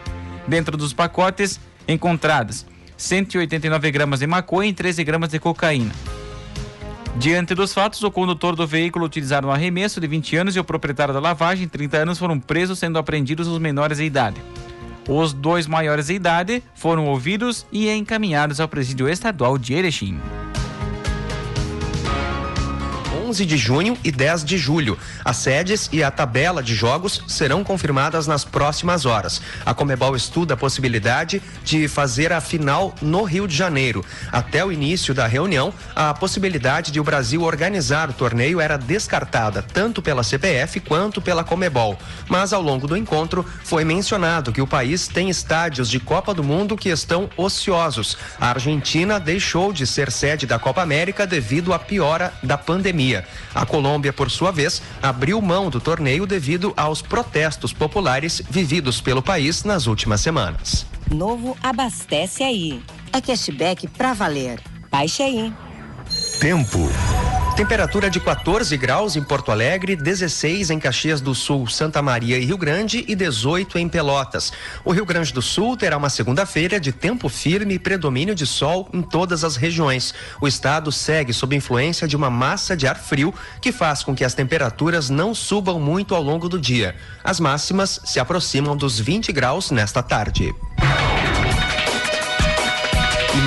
Dentro 0.47 0.77
dos 0.77 0.93
pacotes, 0.93 1.59
encontradas 1.87 2.65
189 3.03 3.91
gramas 3.91 4.21
de 4.21 4.27
maconha 4.27 4.69
e 4.69 4.73
13 4.73 5.03
gramas 5.03 5.29
de 5.29 5.39
cocaína. 5.39 5.91
Diante 7.17 7.53
dos 7.53 7.73
fatos, 7.73 8.01
o 8.01 8.09
condutor 8.09 8.55
do 8.55 8.65
veículo 8.65 9.05
utilizaram 9.05 9.49
um 9.49 9.51
arremesso 9.51 9.99
de 9.99 10.07
20 10.07 10.37
anos 10.37 10.55
e 10.55 10.59
o 10.59 10.63
proprietário 10.63 11.13
da 11.13 11.19
lavagem, 11.19 11.67
30 11.67 11.97
anos, 11.97 12.17
foram 12.17 12.39
presos, 12.39 12.79
sendo 12.79 12.97
apreendidos 12.97 13.47
os 13.47 13.59
menores 13.59 13.97
de 13.97 14.05
idade. 14.05 14.41
Os 15.07 15.33
dois 15.33 15.67
maiores 15.67 16.07
de 16.07 16.13
idade 16.13 16.63
foram 16.73 17.05
ouvidos 17.07 17.65
e 17.71 17.89
encaminhados 17.89 18.61
ao 18.61 18.69
presídio 18.69 19.09
estadual 19.09 19.57
de 19.57 19.73
Erechim. 19.73 20.17
11 23.33 23.47
de 23.47 23.57
junho 23.57 23.97
e 24.03 24.11
10 24.11 24.45
de 24.45 24.59
julho. 24.59 24.95
As 25.25 25.37
sedes 25.37 25.89
e 25.91 26.03
a 26.03 26.11
tabela 26.11 26.61
de 26.61 26.75
jogos 26.75 27.23
serão 27.27 27.63
confirmadas 27.63 28.27
nas 28.27 28.45
próximas 28.45 29.07
horas. 29.07 29.41
A 29.65 29.73
Comebol 29.73 30.15
estuda 30.15 30.53
a 30.53 30.57
possibilidade 30.57 31.41
de 31.63 31.87
fazer 31.87 32.31
a 32.31 32.39
final 32.39 32.93
no 33.01 33.23
Rio 33.23 33.47
de 33.47 33.55
Janeiro. 33.55 34.05
Até 34.31 34.63
o 34.63 34.71
início 34.71 35.15
da 35.15 35.25
reunião, 35.25 35.73
a 35.95 36.13
possibilidade 36.13 36.91
de 36.91 36.99
o 36.99 37.03
Brasil 37.03 37.41
organizar 37.41 38.07
o 38.07 38.13
torneio 38.13 38.61
era 38.61 38.77
descartada 38.77 39.63
tanto 39.63 39.99
pela 39.99 40.21
CPF 40.21 40.79
quanto 40.81 41.19
pela 41.19 41.43
Comebol. 41.43 41.97
Mas 42.29 42.53
ao 42.53 42.61
longo 42.61 42.85
do 42.85 42.95
encontro 42.95 43.43
foi 43.63 43.83
mencionado 43.83 44.53
que 44.53 44.61
o 44.61 44.67
país 44.67 45.07
tem 45.07 45.27
estádios 45.27 45.89
de 45.89 45.99
Copa 45.99 46.35
do 46.35 46.43
Mundo 46.43 46.77
que 46.77 46.89
estão 46.89 47.27
ociosos. 47.35 48.15
A 48.39 48.49
Argentina 48.49 49.19
deixou 49.19 49.73
de 49.73 49.87
ser 49.87 50.11
sede 50.11 50.45
da 50.45 50.59
Copa 50.59 50.83
América 50.83 51.25
devido 51.25 51.73
à 51.73 51.79
piora 51.79 52.31
da 52.43 52.59
pandemia. 52.59 53.22
A 53.53 53.65
Colômbia, 53.65 54.13
por 54.13 54.29
sua 54.29 54.51
vez, 54.51 54.81
abriu 55.01 55.41
mão 55.41 55.69
do 55.69 55.79
torneio 55.79 56.25
devido 56.25 56.73
aos 56.75 57.01
protestos 57.01 57.73
populares 57.73 58.41
vividos 58.49 59.01
pelo 59.01 59.21
país 59.21 59.63
nas 59.63 59.87
últimas 59.87 60.21
semanas. 60.21 60.85
Novo 61.11 61.57
abastece 61.61 62.43
aí. 62.43 62.81
É 63.11 63.21
cashback 63.21 63.87
pra 63.87 64.13
valer. 64.13 64.59
Baixe 64.89 65.23
aí. 65.23 65.53
Tempo. 66.39 66.89
Temperatura 67.55 68.09
de 68.09 68.19
14 68.19 68.75
graus 68.77 69.15
em 69.15 69.21
Porto 69.21 69.51
Alegre, 69.51 69.95
16 69.95 70.71
em 70.71 70.79
Caxias 70.79 71.21
do 71.21 71.35
Sul, 71.35 71.67
Santa 71.67 72.01
Maria 72.01 72.39
e 72.39 72.45
Rio 72.45 72.57
Grande 72.57 73.05
e 73.07 73.13
18 73.13 73.77
em 73.77 73.87
Pelotas. 73.87 74.51
O 74.83 74.91
Rio 74.91 75.05
Grande 75.05 75.31
do 75.31 75.41
Sul 75.41 75.77
terá 75.77 75.95
uma 75.95 76.09
segunda-feira 76.09 76.79
de 76.79 76.91
tempo 76.91 77.29
firme 77.29 77.75
e 77.75 77.79
predomínio 77.79 78.33
de 78.33 78.47
sol 78.47 78.89
em 78.91 79.03
todas 79.03 79.43
as 79.43 79.55
regiões. 79.55 80.15
O 80.41 80.47
estado 80.47 80.91
segue 80.91 81.31
sob 81.31 81.55
influência 81.55 82.07
de 82.07 82.15
uma 82.15 82.29
massa 82.29 82.75
de 82.75 82.87
ar 82.87 82.97
frio 82.97 83.31
que 83.61 83.71
faz 83.71 84.03
com 84.03 84.15
que 84.15 84.25
as 84.25 84.33
temperaturas 84.33 85.11
não 85.11 85.35
subam 85.35 85.79
muito 85.79 86.15
ao 86.15 86.23
longo 86.23 86.49
do 86.49 86.59
dia. 86.59 86.95
As 87.23 87.39
máximas 87.39 88.01
se 88.03 88.19
aproximam 88.19 88.75
dos 88.75 88.99
20 88.99 89.31
graus 89.31 89.69
nesta 89.69 90.01
tarde. 90.01 90.55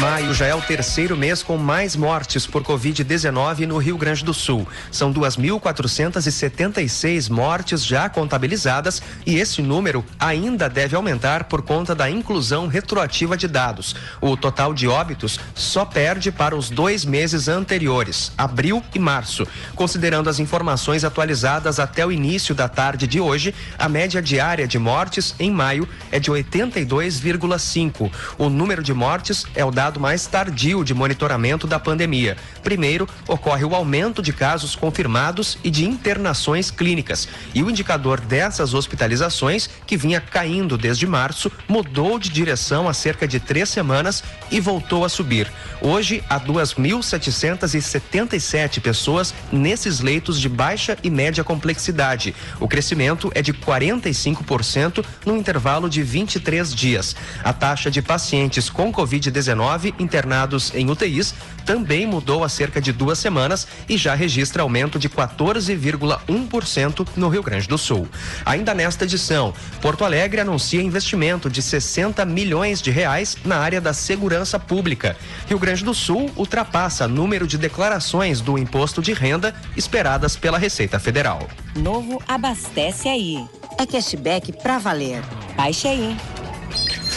Maio 0.00 0.32
já 0.35 0.46
é 0.46 0.54
o 0.54 0.61
terceiro 0.61 1.16
mês 1.16 1.42
com 1.42 1.56
mais 1.56 1.96
mortes 1.96 2.46
por 2.46 2.62
Covid-19 2.62 3.66
no 3.66 3.78
Rio 3.78 3.96
Grande 3.96 4.22
do 4.22 4.35
Sul. 4.35 4.68
São 4.92 5.11
2.476 5.11 7.30
mortes 7.30 7.82
já 7.82 8.06
contabilizadas 8.06 9.00
e 9.24 9.37
esse 9.37 9.62
número 9.62 10.04
ainda 10.20 10.68
deve 10.68 10.94
aumentar 10.94 11.44
por 11.44 11.62
conta 11.62 11.94
da 11.94 12.11
inclusão 12.11 12.66
retroativa 12.66 13.38
de 13.38 13.48
dados. 13.48 13.96
O 14.20 14.37
total 14.37 14.74
de 14.74 14.87
óbitos 14.87 15.40
só 15.54 15.87
perde 15.87 16.30
para 16.30 16.54
os 16.54 16.68
dois 16.68 17.06
meses 17.06 17.48
anteriores, 17.48 18.32
abril 18.37 18.85
e 18.94 18.98
março. 18.98 19.48
Considerando 19.74 20.28
as 20.28 20.38
informações 20.38 21.04
atualizadas 21.04 21.80
até 21.80 22.04
o 22.04 22.12
início 22.12 22.54
da 22.54 22.68
tarde 22.68 23.06
de 23.06 23.18
hoje, 23.18 23.54
a 23.78 23.88
média 23.88 24.20
diária 24.20 24.68
de 24.68 24.78
mortes 24.78 25.35
em 25.38 25.50
maio 25.50 25.88
é 26.12 26.20
de 26.20 26.30
82,5. 26.30 28.12
O 28.37 28.50
número 28.50 28.82
de 28.82 28.92
mortes 28.92 29.46
é 29.54 29.64
o 29.64 29.70
dado 29.70 29.86
mais 29.94 30.27
tardio 30.27 30.83
de 30.83 30.92
monitoramento 30.92 31.66
da 31.66 31.79
pandemia. 31.79 32.37
Primeiro, 32.62 33.09
ocorre 33.29 33.64
o 33.64 33.75
aumento 33.75 34.20
de 34.20 34.33
casos 34.33 34.75
confirmados 34.75 35.57
e 35.62 35.70
de 35.70 35.85
internações 35.85 36.70
clínicas. 36.70 37.29
E 37.55 37.62
o 37.62 37.70
indicador 37.70 38.20
dessas 38.20 38.75
hospitalizações, 38.75 39.70
que 39.87 39.96
vinha 39.96 40.20
caindo 40.20 40.77
desde 40.77 41.07
março, 41.07 41.53
mudou 41.68 42.18
de 42.18 42.29
direção 42.29 42.88
há 42.88 42.92
cerca 42.92 43.29
de 43.29 43.38
três 43.38 43.68
semanas 43.68 44.25
e 44.51 44.61
voltou 44.61 45.05
a 45.05 45.09
subir. 45.09 45.51
Hoje, 45.81 46.25
há 46.29 46.40
2.777 46.40 48.81
pessoas 48.81 49.33
nesses 49.53 50.01
leitos 50.01 50.40
de 50.40 50.49
baixa 50.49 50.99
e 51.03 51.11
média 51.11 51.44
complexidade. 51.44 52.35
O 52.59 52.66
crescimento 52.66 53.31
é 53.35 53.42
de 53.42 53.53
45% 53.53 55.05
no 55.25 55.37
intervalo 55.37 55.88
de 55.88 56.03
23 56.03 56.75
dias. 56.75 57.14
A 57.44 57.53
taxa 57.53 57.88
de 57.90 58.01
pacientes 58.03 58.70
com 58.70 58.92
Covid-19 58.92 59.75
internados 59.98 60.72
em 60.74 60.90
UTIs 60.90 61.34
também 61.64 62.06
mudou 62.06 62.44
há 62.44 62.48
cerca 62.48 62.80
de 62.80 62.92
duas 62.92 63.18
semanas 63.18 63.66
e 63.88 63.96
já 63.96 64.14
registra 64.14 64.62
aumento 64.62 64.98
de 64.98 65.08
14,1% 65.08 67.08
no 67.16 67.28
Rio 67.28 67.42
Grande 67.42 67.66
do 67.66 67.76
Sul. 67.76 68.08
Ainda 68.44 68.72
nesta 68.72 69.04
edição, 69.04 69.52
Porto 69.82 70.04
Alegre 70.04 70.40
anuncia 70.40 70.80
investimento 70.80 71.50
de 71.50 71.60
60 71.60 72.24
milhões 72.24 72.80
de 72.80 72.90
reais 72.90 73.36
na 73.44 73.58
área 73.58 73.80
da 73.80 73.92
segurança 73.92 74.60
pública. 74.60 75.16
Rio 75.48 75.58
Grande 75.58 75.84
do 75.84 75.92
Sul 75.92 76.30
ultrapassa 76.36 77.08
número 77.08 77.46
de 77.46 77.58
declarações 77.58 78.40
do 78.40 78.56
imposto 78.56 79.02
de 79.02 79.12
renda 79.12 79.54
esperadas 79.76 80.36
pela 80.36 80.58
Receita 80.58 81.00
Federal. 81.00 81.48
Novo 81.74 82.22
abastece 82.28 83.08
aí. 83.08 83.44
É 83.78 83.84
cashback 83.84 84.52
pra 84.52 84.78
valer. 84.78 85.20
Baixe 85.56 85.88
aí. 85.88 86.16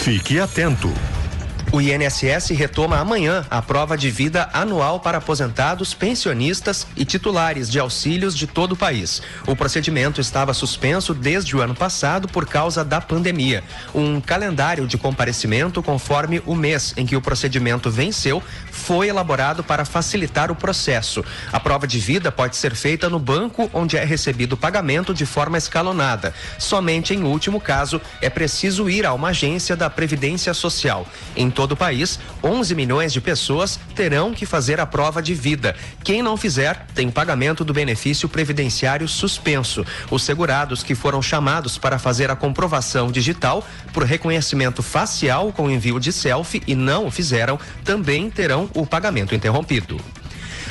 Fique 0.04 0.40
atento. 0.40 0.90
O 1.72 1.80
INSS 1.80 2.50
retoma 2.50 2.98
amanhã 2.98 3.46
a 3.48 3.62
prova 3.62 3.96
de 3.96 4.10
vida 4.10 4.50
anual 4.52 5.00
para 5.00 5.20
aposentados, 5.20 5.94
pensionistas 5.94 6.88
e 6.98 7.06
titulares 7.06 7.70
de 7.70 7.78
auxílios 7.78 8.36
de 8.36 8.48
todo 8.48 8.72
o 8.72 8.76
país. 8.76 9.22
O 9.46 9.56
procedimento 9.56 10.20
estava 10.20 10.52
suspenso 10.52 11.14
desde 11.14 11.56
o 11.56 11.62
ano 11.62 11.76
passado 11.76 12.28
por 12.28 12.48
causa 12.48 12.84
da 12.84 13.00
pandemia. 13.00 13.64
Um 13.94 14.20
calendário 14.20 14.88
de 14.88 14.98
comparecimento 14.98 15.84
conforme 15.84 16.42
o 16.44 16.56
mês 16.56 16.92
em 16.98 17.06
que 17.06 17.16
o 17.16 17.22
procedimento 17.22 17.92
venceu 17.92 18.42
foi 18.72 19.10
elaborado 19.10 19.64
para 19.64 19.86
facilitar 19.86 20.50
o 20.50 20.56
processo. 20.56 21.24
A 21.54 21.60
prova 21.60 21.86
de 21.86 22.00
vida 22.00 22.32
pode 22.32 22.56
ser 22.56 22.74
feita 22.74 23.08
no 23.10 23.20
banco 23.20 23.70
onde 23.72 23.96
é 23.96 24.04
recebido 24.04 24.54
o 24.54 24.58
pagamento 24.58 25.14
de 25.14 25.26
forma 25.26 25.58
escalonada. 25.60 26.34
Somente 26.58 27.14
em 27.14 27.22
último 27.22 27.62
caso 27.62 28.02
é 28.22 28.30
preciso 28.30 28.90
ir 28.90 29.06
a 29.06 29.14
uma 29.14 29.30
agência 29.30 29.76
da 29.76 29.88
Previdência 29.88 30.52
Social. 30.56 31.06
Em 31.36 31.52
todo 31.60 31.74
o 31.74 31.76
país, 31.76 32.18
11 32.42 32.74
milhões 32.74 33.12
de 33.12 33.20
pessoas 33.20 33.78
terão 33.94 34.34
que 34.34 34.46
fazer 34.46 34.80
a 34.80 34.86
prova 34.86 35.22
de 35.22 35.34
vida. 35.34 35.76
Quem 36.06 36.24
não 36.24 36.38
fizer, 36.38 36.88
tem 36.96 37.12
pagamento 37.12 37.66
do 37.66 37.74
benefício 37.74 38.30
previdenciário 38.30 39.10
suspenso. 39.10 39.86
Os 40.10 40.24
segurados 40.24 40.84
que 40.84 40.96
foram 40.96 41.22
chamados 41.22 41.78
para 41.78 42.00
fazer 42.00 42.32
a 42.32 42.36
comprovação 42.36 43.12
digital 43.12 43.62
por 43.92 44.04
reconhecimento 44.04 44.82
facial 44.82 45.52
com 45.52 45.70
envio 45.70 46.00
de 46.00 46.14
selfie 46.14 46.64
e 46.66 46.76
não 46.76 47.08
o 47.08 47.12
fizeram, 47.12 47.60
também 47.84 48.30
terão 48.30 48.70
o 48.74 48.86
pagamento 48.86 49.36
interrompido. 49.36 50.00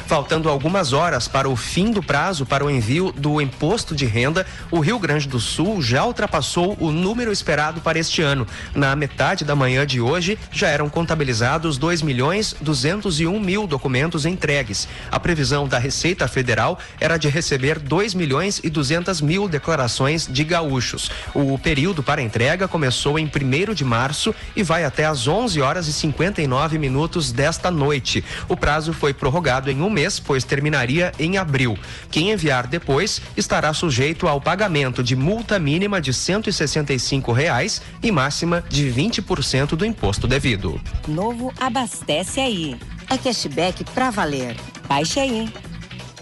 Faltando 0.09 0.49
algumas 0.49 0.95
horas 0.95 1.29
para 1.29 1.51
o 1.51 1.55
fim 1.55 1.91
do 1.91 2.03
prazo 2.03 2.47
para 2.47 2.65
o 2.65 2.71
envio 2.71 3.13
do 3.13 3.43
imposto 3.43 3.95
de 3.95 4.07
renda, 4.07 4.47
o 4.71 4.81
Rio 4.81 4.99
Grande 4.99 5.29
do 5.29 5.39
Sul 5.39 5.83
já 5.83 6.03
ultrapassou 6.03 6.79
o 6.81 6.91
número 6.91 7.31
esperado 7.31 7.83
para 7.83 7.99
este 7.99 8.23
ano. 8.23 8.47
Na 8.75 8.97
metade 8.97 9.45
da 9.45 9.55
manhã 9.55 9.87
de 9.87 10.01
hoje, 10.01 10.39
já 10.51 10.69
eram 10.69 10.89
contabilizados 10.89 11.77
2 11.77 12.01
milhões 12.01 12.57
201 12.59 13.39
mil 13.39 13.67
documentos 13.67 14.25
entregues. 14.25 14.89
A 15.11 15.21
previsão 15.21 15.69
da 15.69 15.79
Receita 15.79 16.27
Federal 16.27 16.79
era 16.99 17.19
de 17.19 17.29
receber 17.29 17.79
2 17.79 18.15
milhões 18.15 18.63
e 18.65 18.71
200 18.71 19.21
mil 19.21 19.47
declarações 19.47 20.27
de 20.27 20.43
gaúchos. 20.43 21.11
O 21.35 21.59
período 21.59 22.03
para 22.03 22.23
entrega 22.23 22.67
começou 22.67 23.19
em 23.19 23.27
1 23.27 23.75
de 23.75 23.85
março 23.85 24.35
e 24.57 24.63
vai 24.63 24.85
até 24.85 25.05
às 25.05 25.29
11 25.29 25.61
horas 25.61 25.87
e 25.87 25.93
59 25.93 26.79
minutos 26.79 27.31
desta 27.31 27.71
noite. 27.71 28.25
O 28.49 28.57
prazo 28.57 28.95
foi 28.95 29.13
prorrogado 29.13 29.71
em 29.71 29.83
um 29.83 29.98
mês, 29.99 30.21
pois 30.21 30.45
terminaria 30.45 31.13
em 31.19 31.39
abril. 31.39 31.77
Quem 32.11 32.31
enviar 32.31 32.69
depois 32.69 33.21
estará 33.37 33.75
sujeito 33.75 34.29
ao 34.29 34.41
pagamento 34.41 35.03
de 35.03 35.17
multa 35.17 35.59
mínima 35.59 36.01
de 36.01 36.15
165 36.15 37.33
reais 37.33 37.83
e 38.01 38.13
máxima 38.13 38.63
de 38.69 38.87
20% 38.93 39.71
do 39.71 39.85
imposto 39.85 40.29
devido. 40.29 40.81
Novo 41.09 41.53
abastece 41.59 42.39
aí. 42.39 42.77
É 43.11 43.19
cashback 43.19 43.85
pra 43.93 44.11
valer. 44.11 44.55
Baixe 44.87 45.19
aí. 45.19 45.53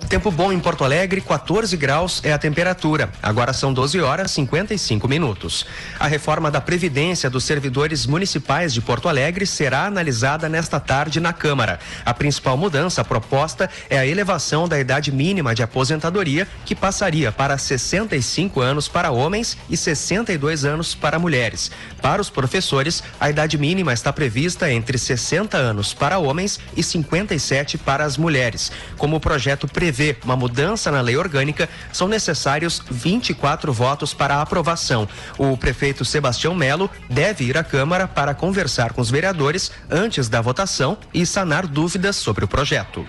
Tempo 0.08 0.30
bom 0.30 0.52
em 0.52 0.60
Porto 0.60 0.84
Alegre, 0.84 1.20
14 1.20 1.76
graus 1.76 2.20
é 2.22 2.32
a 2.32 2.38
temperatura. 2.38 3.10
Agora 3.20 3.52
são 3.52 3.72
12 3.72 4.00
horas 4.00 4.30
55 4.30 5.08
minutos. 5.08 5.66
A 5.98 6.06
reforma 6.06 6.48
da 6.48 6.60
Previdência 6.60 7.28
dos 7.28 7.42
servidores 7.42 8.06
municipais 8.06 8.72
de 8.72 8.80
Porto 8.80 9.08
Alegre 9.08 9.44
será 9.44 9.84
analisada 9.84 10.48
nesta 10.48 10.78
tarde 10.78 11.18
na 11.18 11.32
Câmara. 11.32 11.80
A 12.04 12.14
principal 12.14 12.56
mudança 12.56 13.04
proposta 13.04 13.68
é 13.90 13.98
a 13.98 14.06
elevação 14.06 14.68
da 14.68 14.78
idade 14.78 15.10
mínima 15.10 15.56
de 15.56 15.64
aposentadoria, 15.64 16.46
que 16.64 16.76
passaria 16.76 17.32
para 17.32 17.58
65 17.58 18.60
anos 18.60 18.86
para 18.86 19.10
homens 19.10 19.58
e 19.68 19.76
62 19.76 20.64
anos 20.64 20.94
para 20.94 21.18
mulheres. 21.18 21.72
Para 22.00 22.22
os 22.22 22.30
professores, 22.30 23.02
a 23.18 23.28
idade 23.28 23.58
mínima 23.58 23.92
está 23.92 24.12
prevista 24.12 24.70
entre 24.70 24.98
60 24.98 25.56
anos 25.56 25.92
para 25.92 26.20
homens 26.20 26.60
e 26.76 26.82
57 26.82 27.76
para 27.76 28.04
as 28.04 28.16
mulheres. 28.16 28.70
Como 28.96 29.16
o 29.16 29.20
projeto 29.20 29.66
prevê 29.66 29.95
prevê 29.96 30.16
uma 30.22 30.36
mudança 30.36 30.90
na 30.90 31.00
lei 31.00 31.16
orgânica, 31.16 31.68
são 31.90 32.06
necessários 32.06 32.82
24 32.90 33.72
votos 33.72 34.12
para 34.12 34.36
a 34.36 34.42
aprovação. 34.42 35.08
O 35.38 35.56
prefeito 35.56 36.04
Sebastião 36.04 36.54
Melo 36.54 36.90
deve 37.08 37.44
ir 37.44 37.56
à 37.56 37.64
Câmara 37.64 38.06
para 38.06 38.34
conversar 38.34 38.92
com 38.92 39.00
os 39.00 39.10
vereadores 39.10 39.72
antes 39.90 40.28
da 40.28 40.42
votação 40.42 40.98
e 41.14 41.24
sanar 41.24 41.66
dúvidas 41.66 42.16
sobre 42.16 42.44
o 42.44 42.48
projeto. 42.48 43.06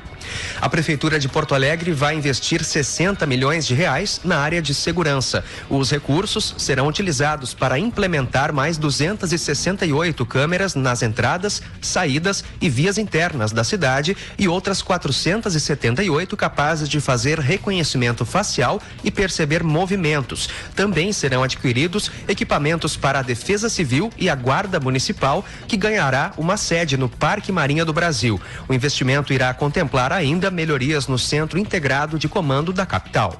A 0.59 0.69
Prefeitura 0.69 1.19
de 1.19 1.27
Porto 1.27 1.55
Alegre 1.55 1.91
vai 1.91 2.15
investir 2.15 2.63
60 2.63 3.25
milhões 3.25 3.65
de 3.65 3.73
reais 3.73 4.21
na 4.23 4.39
área 4.39 4.61
de 4.61 4.73
segurança. 4.73 5.43
Os 5.69 5.91
recursos 5.91 6.55
serão 6.57 6.87
utilizados 6.87 7.53
para 7.53 7.79
implementar 7.79 8.53
mais 8.53 8.77
268 8.77 10.25
câmeras 10.25 10.75
nas 10.75 11.01
entradas, 11.01 11.61
saídas 11.81 12.43
e 12.61 12.69
vias 12.69 12.97
internas 12.97 13.51
da 13.51 13.63
cidade 13.63 14.15
e 14.37 14.47
outras 14.47 14.81
478 14.81 16.35
capazes 16.37 16.89
de 16.89 16.99
fazer 16.99 17.39
reconhecimento 17.39 18.25
facial 18.25 18.81
e 19.03 19.11
perceber 19.11 19.63
movimentos. 19.63 20.49
Também 20.75 21.11
serão 21.11 21.43
adquiridos 21.43 22.11
equipamentos 22.27 22.95
para 22.97 23.19
a 23.19 23.23
Defesa 23.23 23.69
Civil 23.69 24.11
e 24.17 24.29
a 24.29 24.35
Guarda 24.35 24.79
Municipal, 24.79 25.45
que 25.67 25.77
ganhará 25.77 26.33
uma 26.37 26.57
sede 26.57 26.97
no 26.97 27.09
Parque 27.09 27.51
Marinha 27.51 27.85
do 27.85 27.93
Brasil. 27.93 28.39
O 28.67 28.73
investimento 28.73 29.33
irá 29.33 29.53
contemplar 29.53 30.11
ainda 30.17 30.51
melhorias 30.51 31.07
no 31.07 31.17
Centro 31.17 31.57
Integrado 31.57 32.17
de 32.17 32.27
Comando 32.27 32.73
da 32.73 32.85
capital. 32.85 33.37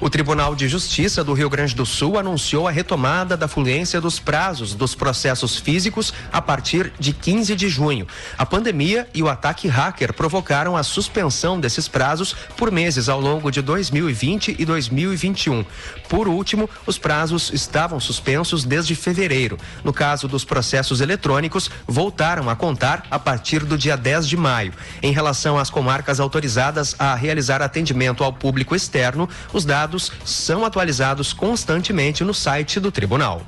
O 0.00 0.08
Tribunal 0.08 0.54
de 0.54 0.68
Justiça 0.68 1.24
do 1.24 1.32
Rio 1.32 1.50
Grande 1.50 1.74
do 1.74 1.84
Sul 1.84 2.18
anunciou 2.18 2.68
a 2.68 2.70
retomada 2.70 3.36
da 3.36 3.48
fluência 3.48 4.00
dos 4.00 4.18
prazos 4.18 4.74
dos 4.74 4.94
processos 4.94 5.56
físicos 5.56 6.12
a 6.32 6.40
partir 6.40 6.92
de 6.98 7.12
15 7.12 7.54
de 7.56 7.68
junho. 7.68 8.06
A 8.36 8.46
pandemia 8.46 9.08
e 9.12 9.22
o 9.22 9.28
ataque 9.28 9.68
hacker 9.68 10.12
provocaram 10.12 10.76
a 10.76 10.82
suspensão 10.82 11.58
desses 11.58 11.88
prazos 11.88 12.34
por 12.56 12.70
meses 12.70 13.08
ao 13.08 13.20
longo 13.20 13.50
de 13.50 13.60
2020 13.60 14.56
e 14.58 14.64
2021. 14.64 15.64
Por 16.08 16.28
último, 16.28 16.68
os 16.86 16.98
prazos 16.98 17.50
estavam 17.52 18.00
suspensos 18.00 18.64
desde 18.64 18.94
fevereiro. 18.94 19.58
No 19.82 19.92
caso 19.92 20.28
dos 20.28 20.44
processos 20.44 21.00
eletrônicos, 21.00 21.70
voltaram 21.86 22.48
a 22.48 22.56
contar 22.56 23.06
a 23.10 23.18
partir 23.18 23.64
do 23.64 23.76
dia 23.76 23.96
10 23.96 24.28
de 24.28 24.36
maio. 24.36 24.72
Em 25.02 25.12
relação 25.12 25.58
às 25.58 25.70
comarcas 25.70 26.20
autorizadas 26.20 26.94
a 26.98 27.14
realizar 27.14 27.62
atendimento 27.62 28.24
ao 28.24 28.32
público 28.32 28.74
externo, 28.74 29.28
os 29.52 29.64
dados 29.64 30.12
são 30.24 30.64
atualizados 30.64 31.32
constantemente 31.32 32.24
no 32.24 32.34
site 32.34 32.78
do 32.78 32.90
tribunal. 32.90 33.42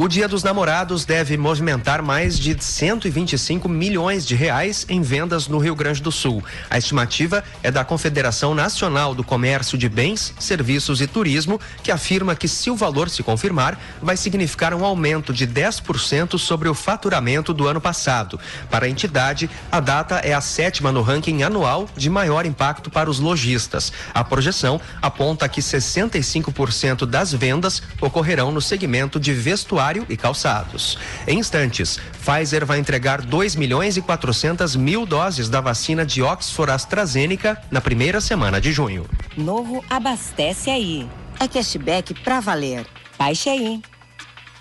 O 0.00 0.06
Dia 0.06 0.28
dos 0.28 0.44
Namorados 0.44 1.04
deve 1.04 1.36
movimentar 1.36 2.00
mais 2.02 2.38
de 2.38 2.56
125 2.56 3.68
milhões 3.68 4.24
de 4.24 4.36
reais 4.36 4.86
em 4.88 5.02
vendas 5.02 5.48
no 5.48 5.58
Rio 5.58 5.74
Grande 5.74 6.00
do 6.00 6.12
Sul. 6.12 6.40
A 6.70 6.78
estimativa 6.78 7.42
é 7.64 7.70
da 7.72 7.84
Confederação 7.84 8.54
Nacional 8.54 9.12
do 9.12 9.24
Comércio 9.24 9.76
de 9.76 9.88
Bens, 9.88 10.32
Serviços 10.38 11.00
e 11.00 11.08
Turismo, 11.08 11.60
que 11.82 11.90
afirma 11.90 12.36
que 12.36 12.46
se 12.46 12.70
o 12.70 12.76
valor 12.76 13.10
se 13.10 13.24
confirmar, 13.24 13.76
vai 14.00 14.16
significar 14.16 14.72
um 14.72 14.84
aumento 14.84 15.32
de 15.32 15.48
10% 15.48 16.38
sobre 16.38 16.68
o 16.68 16.74
faturamento 16.74 17.52
do 17.52 17.66
ano 17.66 17.80
passado. 17.80 18.38
Para 18.70 18.86
a 18.86 18.88
entidade, 18.88 19.50
a 19.68 19.80
data 19.80 20.18
é 20.18 20.32
a 20.32 20.40
sétima 20.40 20.92
no 20.92 21.02
ranking 21.02 21.42
anual 21.42 21.90
de 21.96 22.08
maior 22.08 22.46
impacto 22.46 22.88
para 22.88 23.10
os 23.10 23.18
lojistas. 23.18 23.92
A 24.14 24.22
projeção 24.22 24.80
aponta 25.02 25.48
que 25.48 25.60
65% 25.60 27.04
das 27.04 27.32
vendas 27.32 27.82
ocorrerão 28.00 28.52
no 28.52 28.60
segmento 28.60 29.18
de 29.18 29.34
vestuário 29.34 29.87
e 30.08 30.16
calçados. 30.16 30.98
Em 31.26 31.38
instantes, 31.38 31.98
Pfizer 32.24 32.66
vai 32.66 32.78
entregar 32.78 33.22
2 33.22 33.56
milhões 33.56 33.96
e 33.96 34.02
400 34.02 34.76
mil 34.76 35.06
doses 35.06 35.48
da 35.48 35.60
vacina 35.60 36.04
de 36.04 36.22
Oxford 36.22 36.72
AstraZeneca 36.72 37.60
na 37.70 37.80
primeira 37.80 38.20
semana 38.20 38.60
de 38.60 38.72
junho. 38.72 39.06
Novo 39.36 39.84
abastece 39.88 40.70
aí. 40.70 41.08
É 41.40 41.46
cashback 41.46 42.14
pra 42.22 42.40
valer. 42.40 42.86
Baixe 43.18 43.48
aí. 43.48 43.80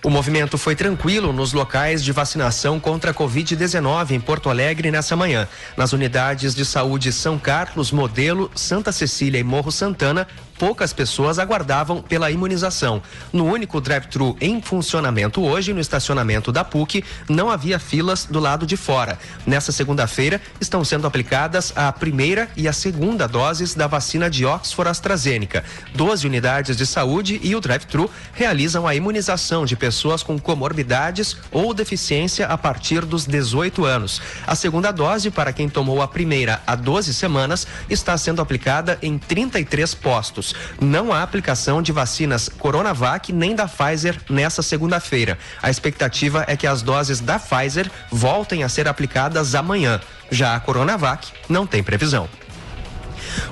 O 0.04 0.10
movimento 0.10 0.58
foi 0.58 0.76
tranquilo 0.76 1.34
nos 1.34 1.54
locais 1.54 2.04
de 2.04 2.12
vacinação 2.12 2.80
contra 2.80 3.12
a 3.12 3.14
Covid-19 3.14 4.12
em 4.12 4.20
Porto 4.20 4.50
Alegre 4.50 4.92
nessa 4.92 5.16
manhã. 5.16 5.48
Nas 5.76 5.92
unidades 5.92 6.54
de 6.54 6.64
saúde 6.64 7.12
São 7.12 7.38
Carlos, 7.40 7.92
Modelo, 7.92 8.50
Santa 8.56 8.92
Cecília 8.92 9.40
e 9.40 9.44
Morro 9.44 9.72
Santana, 9.72 10.28
poucas 10.58 10.94
pessoas 10.94 11.40
aguardavam 11.40 12.02
pela 12.02 12.32
imunização. 12.32 13.02
No 13.32 13.46
único 13.46 13.80
drive-thru 13.80 14.36
em 14.42 14.62
funcionamento 14.62 15.44
hoje, 15.44 15.74
no 15.74 15.80
estacionamento 15.80 16.52
da 16.52 16.64
PUC, 16.64 17.04
não 17.30 17.50
havia 17.50 17.80
filas 17.80 18.26
do 18.26 18.40
lado 18.40 18.66
de 18.66 18.76
fora. 18.76 19.18
Nessa 19.46 19.72
segunda-feira, 19.72 20.42
estão 20.60 20.84
sendo 20.84 21.08
aplicadas 21.08 21.74
a 21.76 21.92
primeira 21.92 22.50
e 22.56 22.68
a 22.68 22.74
segunda 22.74 23.28
doses 23.28 23.74
da 23.74 23.88
vacina 23.88 24.30
de 24.30 24.46
Oxford 24.46 24.90
AstraZeneca. 24.90 25.64
Doze 25.94 26.28
unidades 26.28 26.76
de 26.76 26.86
saúde 26.86 27.40
e 27.44 27.56
o 27.56 27.62
drive-thru 27.62 28.10
realizam 28.34 28.88
a 28.88 28.96
imunização 28.96 29.66
de 29.66 29.76
pessoas 29.76 30.24
com 30.24 30.40
comorbidades 30.40 31.38
ou 31.52 31.74
deficiência 31.74 32.48
a 32.48 32.58
partir 32.58 33.06
dos 33.06 33.26
18 33.26 33.86
anos. 33.86 34.22
A 34.46 34.56
segunda 34.56 34.92
dose, 34.92 35.30
para 35.30 35.54
quem 35.54 35.70
tomou 35.70 36.02
a 36.02 36.08
primeira 36.08 36.62
há 36.66 36.76
12 36.76 37.14
semanas, 37.14 37.68
está 37.90 38.18
sendo 38.18 38.42
aplicada 38.42 38.98
em 39.02 39.18
33 39.18 39.94
postos. 39.96 40.47
Não 40.80 41.14
há 41.14 41.24
aplicação 41.24 41.82
de 41.82 41.92
vacinas 41.92 42.50
Coronavac 42.50 43.32
nem 43.32 43.56
da 43.56 43.68
Pfizer 43.68 44.20
nessa 44.30 44.62
segunda-feira. 44.62 45.38
A 45.62 45.70
expectativa 45.70 46.44
é 46.48 46.56
que 46.56 46.68
as 46.68 46.82
doses 46.82 47.20
da 47.20 47.40
Pfizer 47.40 47.90
voltem 48.12 48.64
a 48.64 48.70
ser 48.70 48.88
aplicadas 48.88 49.56
amanhã. 49.56 50.00
Já 50.30 50.56
a 50.56 50.60
Coronavac 50.60 51.32
não 51.50 51.66
tem 51.66 51.82
previsão. 51.82 52.30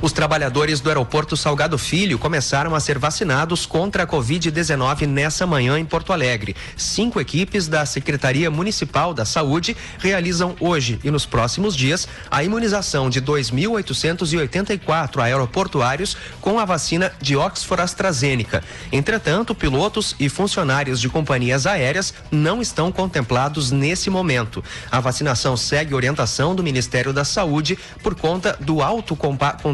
Os 0.02 0.12
trabalhadores 0.12 0.80
do 0.80 0.90
aeroporto 0.90 1.38
Salgado 1.38 1.78
Filho 1.78 2.18
começaram 2.20 2.76
a 2.76 2.80
ser 2.80 2.98
vacinados 2.98 3.66
contra 3.66 4.04
a 4.04 4.08
Covid-19 4.08 5.08
nessa 5.08 5.46
manhã 5.46 5.78
em 5.80 5.86
Porto 5.86 6.14
Alegre. 6.14 6.56
Cinco 6.78 7.20
equipes 7.20 7.68
da 7.68 7.86
Secretaria 7.86 8.50
Municipal 8.52 9.14
da 9.14 9.26
Saúde 9.26 9.76
realizam 10.00 10.56
hoje 10.60 11.00
e 11.04 11.12
nos 11.12 11.26
próximos 11.26 11.76
dias 11.76 12.08
a 12.30 12.44
imunização 12.44 13.10
de 13.10 13.22
2.884 13.22 15.20
aeroportuários 15.22 16.16
com 16.42 16.60
a 16.60 16.66
vacina 16.66 17.12
de 17.22 17.36
Oxford 17.36 17.82
AstraZeneca. 17.84 18.64
Entretanto, 18.92 19.56
pilotos 19.56 20.16
e 20.20 20.30
funcionários 20.30 21.00
de 21.00 21.10
companhias 21.10 21.66
aéreas 21.66 22.14
não 22.32 22.62
estão 22.62 22.92
contemplados 22.92 23.72
nesse 23.72 24.10
momento. 24.10 24.64
A 24.92 25.00
vacinação 25.00 25.58
segue 25.58 25.94
orientação 25.94 26.56
do 26.56 26.64
Ministério 26.64 27.14
da 27.14 27.24
Saúde 27.24 27.78
por 28.02 28.16
conta 28.16 28.58
do 28.60 28.82
alto 28.82 29.16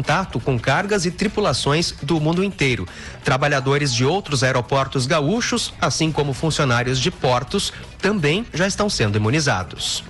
contato 0.02 0.40
com 0.40 0.58
cargas 0.58 1.06
e 1.06 1.12
tripulações 1.12 1.94
do 2.02 2.20
mundo 2.20 2.42
inteiro. 2.42 2.88
Trabalhadores 3.22 3.94
de 3.94 4.04
outros 4.04 4.42
aeroportos 4.42 5.06
gaúchos, 5.06 5.72
assim 5.80 6.10
como 6.10 6.32
funcionários 6.32 6.98
de 6.98 7.08
portos, 7.08 7.72
também 8.02 8.44
já 8.52 8.66
estão 8.66 8.90
sendo 8.90 9.16
imunizados. 9.16 10.04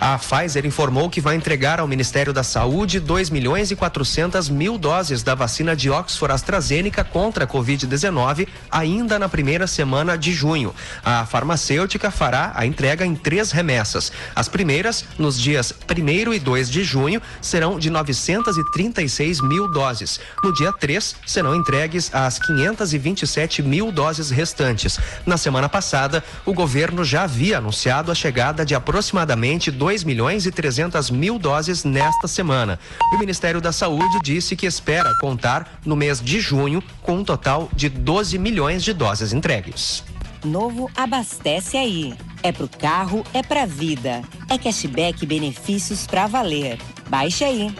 A 0.00 0.16
Pfizer 0.16 0.64
informou 0.64 1.10
que 1.10 1.20
vai 1.20 1.34
entregar 1.34 1.80
ao 1.80 1.88
Ministério 1.88 2.32
da 2.32 2.44
Saúde 2.44 3.00
2 3.00 3.30
milhões 3.30 3.70
e 3.72 3.76
400 3.76 4.48
mil 4.48 4.78
doses 4.78 5.22
da 5.22 5.34
vacina 5.34 5.74
de 5.74 5.90
Oxford 5.90 6.32
AstraZeneca 6.32 7.02
contra 7.02 7.44
a 7.44 7.46
Covid-19 7.46 8.46
ainda 8.70 9.18
na 9.18 9.28
primeira 9.28 9.66
semana 9.66 10.16
de 10.16 10.32
junho. 10.32 10.72
A 11.04 11.26
farmacêutica 11.26 12.10
fará 12.10 12.52
a 12.54 12.64
entrega 12.64 13.04
em 13.04 13.14
três 13.14 13.50
remessas. 13.50 14.12
As 14.34 14.48
primeiras, 14.48 15.04
nos 15.18 15.38
dias 15.38 15.72
1 15.72 16.32
e 16.32 16.38
2 16.38 16.70
de 16.70 16.84
junho, 16.84 17.20
serão 17.40 17.78
de 17.78 17.90
936 17.90 19.40
mil 19.40 19.68
doses. 19.68 20.20
No 20.44 20.52
dia 20.54 20.72
3, 20.72 21.16
serão 21.26 21.56
entregues 21.56 22.14
as 22.14 22.38
527 22.38 23.62
mil 23.62 23.90
doses 23.90 24.30
restantes. 24.30 24.98
Na 25.26 25.36
semana 25.36 25.68
passada, 25.68 26.22
o 26.46 26.52
governo 26.52 27.04
já 27.04 27.26
havia 27.32 27.56
anunciado 27.56 28.12
a 28.12 28.14
chegada 28.14 28.62
de 28.62 28.74
aproximadamente 28.74 29.70
2 29.70 30.04
milhões 30.04 30.44
e 30.44 30.52
300 30.52 31.08
mil 31.08 31.38
doses 31.38 31.82
nesta 31.82 32.28
semana. 32.28 32.78
O 33.10 33.18
Ministério 33.18 33.58
da 33.58 33.72
Saúde 33.72 34.18
disse 34.22 34.54
que 34.54 34.66
espera 34.66 35.10
contar 35.18 35.80
no 35.82 35.96
mês 35.96 36.20
de 36.20 36.38
junho 36.38 36.84
com 37.00 37.16
um 37.16 37.24
total 37.24 37.70
de 37.74 37.88
12 37.88 38.38
milhões 38.38 38.84
de 38.84 38.92
doses 38.92 39.32
entregues. 39.32 40.04
Novo 40.44 40.90
abastece 40.94 41.78
aí. 41.78 42.14
É 42.42 42.52
pro 42.52 42.68
carro, 42.68 43.24
é 43.32 43.42
pra 43.42 43.64
vida. 43.64 44.20
É 44.50 44.58
cashback 44.58 45.22
e 45.22 45.26
benefícios 45.26 46.06
pra 46.06 46.26
valer. 46.26 46.78
Baixe 47.08 47.44
aí. 47.44 47.74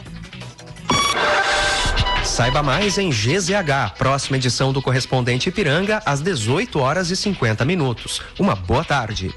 Saiba 2.24 2.62
mais 2.62 2.96
em 2.96 3.10
GZH, 3.10 3.98
próxima 3.98 4.38
edição 4.38 4.72
do 4.72 4.80
Correspondente 4.80 5.50
Ipiranga, 5.50 6.00
às 6.06 6.22
18 6.22 6.78
horas 6.78 7.10
e 7.10 7.16
50 7.16 7.62
minutos. 7.64 8.22
Uma 8.38 8.54
boa 8.54 8.82
tarde. 8.82 9.34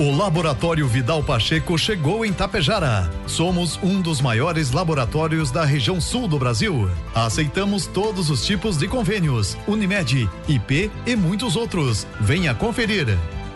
O 0.00 0.10
Laboratório 0.10 0.88
Vidal 0.88 1.22
Pacheco 1.22 1.76
chegou 1.76 2.24
em 2.24 2.32
Tapejara. 2.32 3.10
Somos 3.26 3.78
um 3.82 4.00
dos 4.00 4.22
maiores 4.22 4.72
laboratórios 4.72 5.50
da 5.50 5.62
região 5.62 6.00
sul 6.00 6.26
do 6.26 6.38
Brasil. 6.38 6.90
Aceitamos 7.14 7.86
todos 7.86 8.30
os 8.30 8.42
tipos 8.46 8.78
de 8.78 8.88
convênios, 8.88 9.58
Unimed, 9.66 10.26
IP 10.48 10.90
e 11.04 11.14
muitos 11.14 11.54
outros. 11.54 12.06
Venha 12.18 12.54
conferir. 12.54 13.08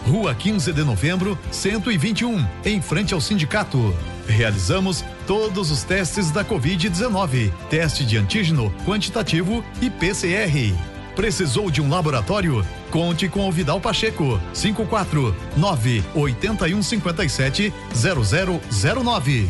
Rua 0.07 0.35
15 0.35 0.71
de 0.75 0.85
Novembro, 0.85 1.39
121, 1.51 2.47
em 2.63 2.79
frente 2.83 3.15
ao 3.15 3.23
sindicato. 3.23 3.97
Realizamos 4.29 5.03
todos 5.27 5.71
os 5.71 5.83
testes 5.83 6.31
da 6.31 6.45
Covid-19, 6.45 7.51
teste 7.71 8.05
de 8.05 8.19
antígeno 8.19 8.71
quantitativo 8.85 9.65
e 9.81 9.89
PCR. 9.89 10.75
Precisou 11.17 11.71
de 11.71 11.81
um 11.81 11.89
laboratório? 11.89 12.63
Conte 12.95 13.29
com 13.29 13.49
o 13.49 13.51
Vidal 13.51 13.81
Pacheco. 13.81 14.41
54 14.53 15.35
9 15.57 16.05
81 16.15 16.81
57 16.81 17.75
0009. 17.93 19.49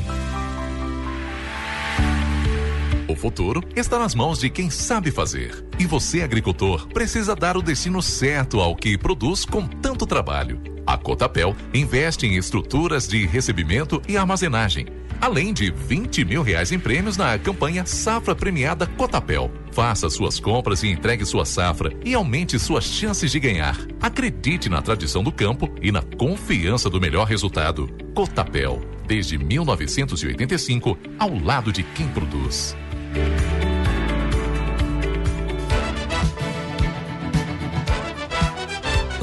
O 3.07 3.15
futuro 3.15 3.63
está 3.77 3.99
nas 3.99 4.15
mãos 4.15 4.39
de 4.39 4.49
quem 4.49 4.71
sabe 4.71 5.11
fazer. 5.11 5.63
E 5.79 5.85
você, 5.85 6.23
agricultor, 6.23 6.89
precisa 6.89 7.37
dar 7.37 7.59
o 7.59 7.63
destino 7.63 8.01
certo 8.01 8.61
ao 8.61 8.75
que 8.75 8.97
produz 8.97 9.45
com 9.45 9.67
tanto 9.67 10.07
trabalho. 10.07 10.59
A 10.87 10.97
Cotapel 10.97 11.55
investe 11.75 12.27
em 12.27 12.37
estruturas 12.37 13.07
de 13.07 13.27
recebimento 13.27 14.01
e 14.09 14.17
armazenagem, 14.17 14.87
além 15.21 15.53
de 15.53 15.71
20 15.71 16.25
mil 16.25 16.43
reais 16.43 16.73
em 16.73 16.79
prêmios 16.79 17.17
na 17.17 17.39
campanha 17.39 17.85
Safra 17.87 18.35
Premiada 18.35 18.87
Cotapel. 18.87 19.51
Faça 19.73 20.09
suas 20.09 20.39
compras 20.39 20.83
e 20.83 20.89
entregue 20.89 21.25
sua 21.25 21.45
safra 21.45 21.93
e 22.05 22.15
aumente 22.15 22.59
suas 22.59 22.85
chances 22.85 23.31
de 23.31 23.41
ganhar. 23.41 23.77
Acredite 24.01 24.69
na 24.69 24.81
tradição 24.81 25.23
do 25.23 25.33
campo 25.33 25.69
e 25.83 25.91
na 25.91 26.03
confiança 26.03 26.89
do 26.89 27.01
melhor 27.01 27.27
resultado. 27.27 27.89
Cotapel, 28.15 28.81
desde 29.07 29.37
1985, 29.37 30.97
ao 31.19 31.37
lado 31.39 31.73
de 31.73 31.83
quem 31.83 32.07
produz. 32.09 32.77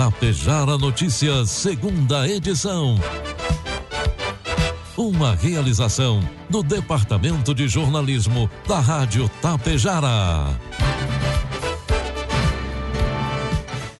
Tapejara 0.01 0.79
Notícias, 0.79 1.51
segunda 1.51 2.27
edição. 2.27 2.99
Uma 5.01 5.33
realização 5.33 6.21
do 6.47 6.61
Departamento 6.61 7.55
de 7.55 7.67
Jornalismo 7.67 8.47
da 8.67 8.79
Rádio 8.79 9.27
Tapejara. 9.41 10.55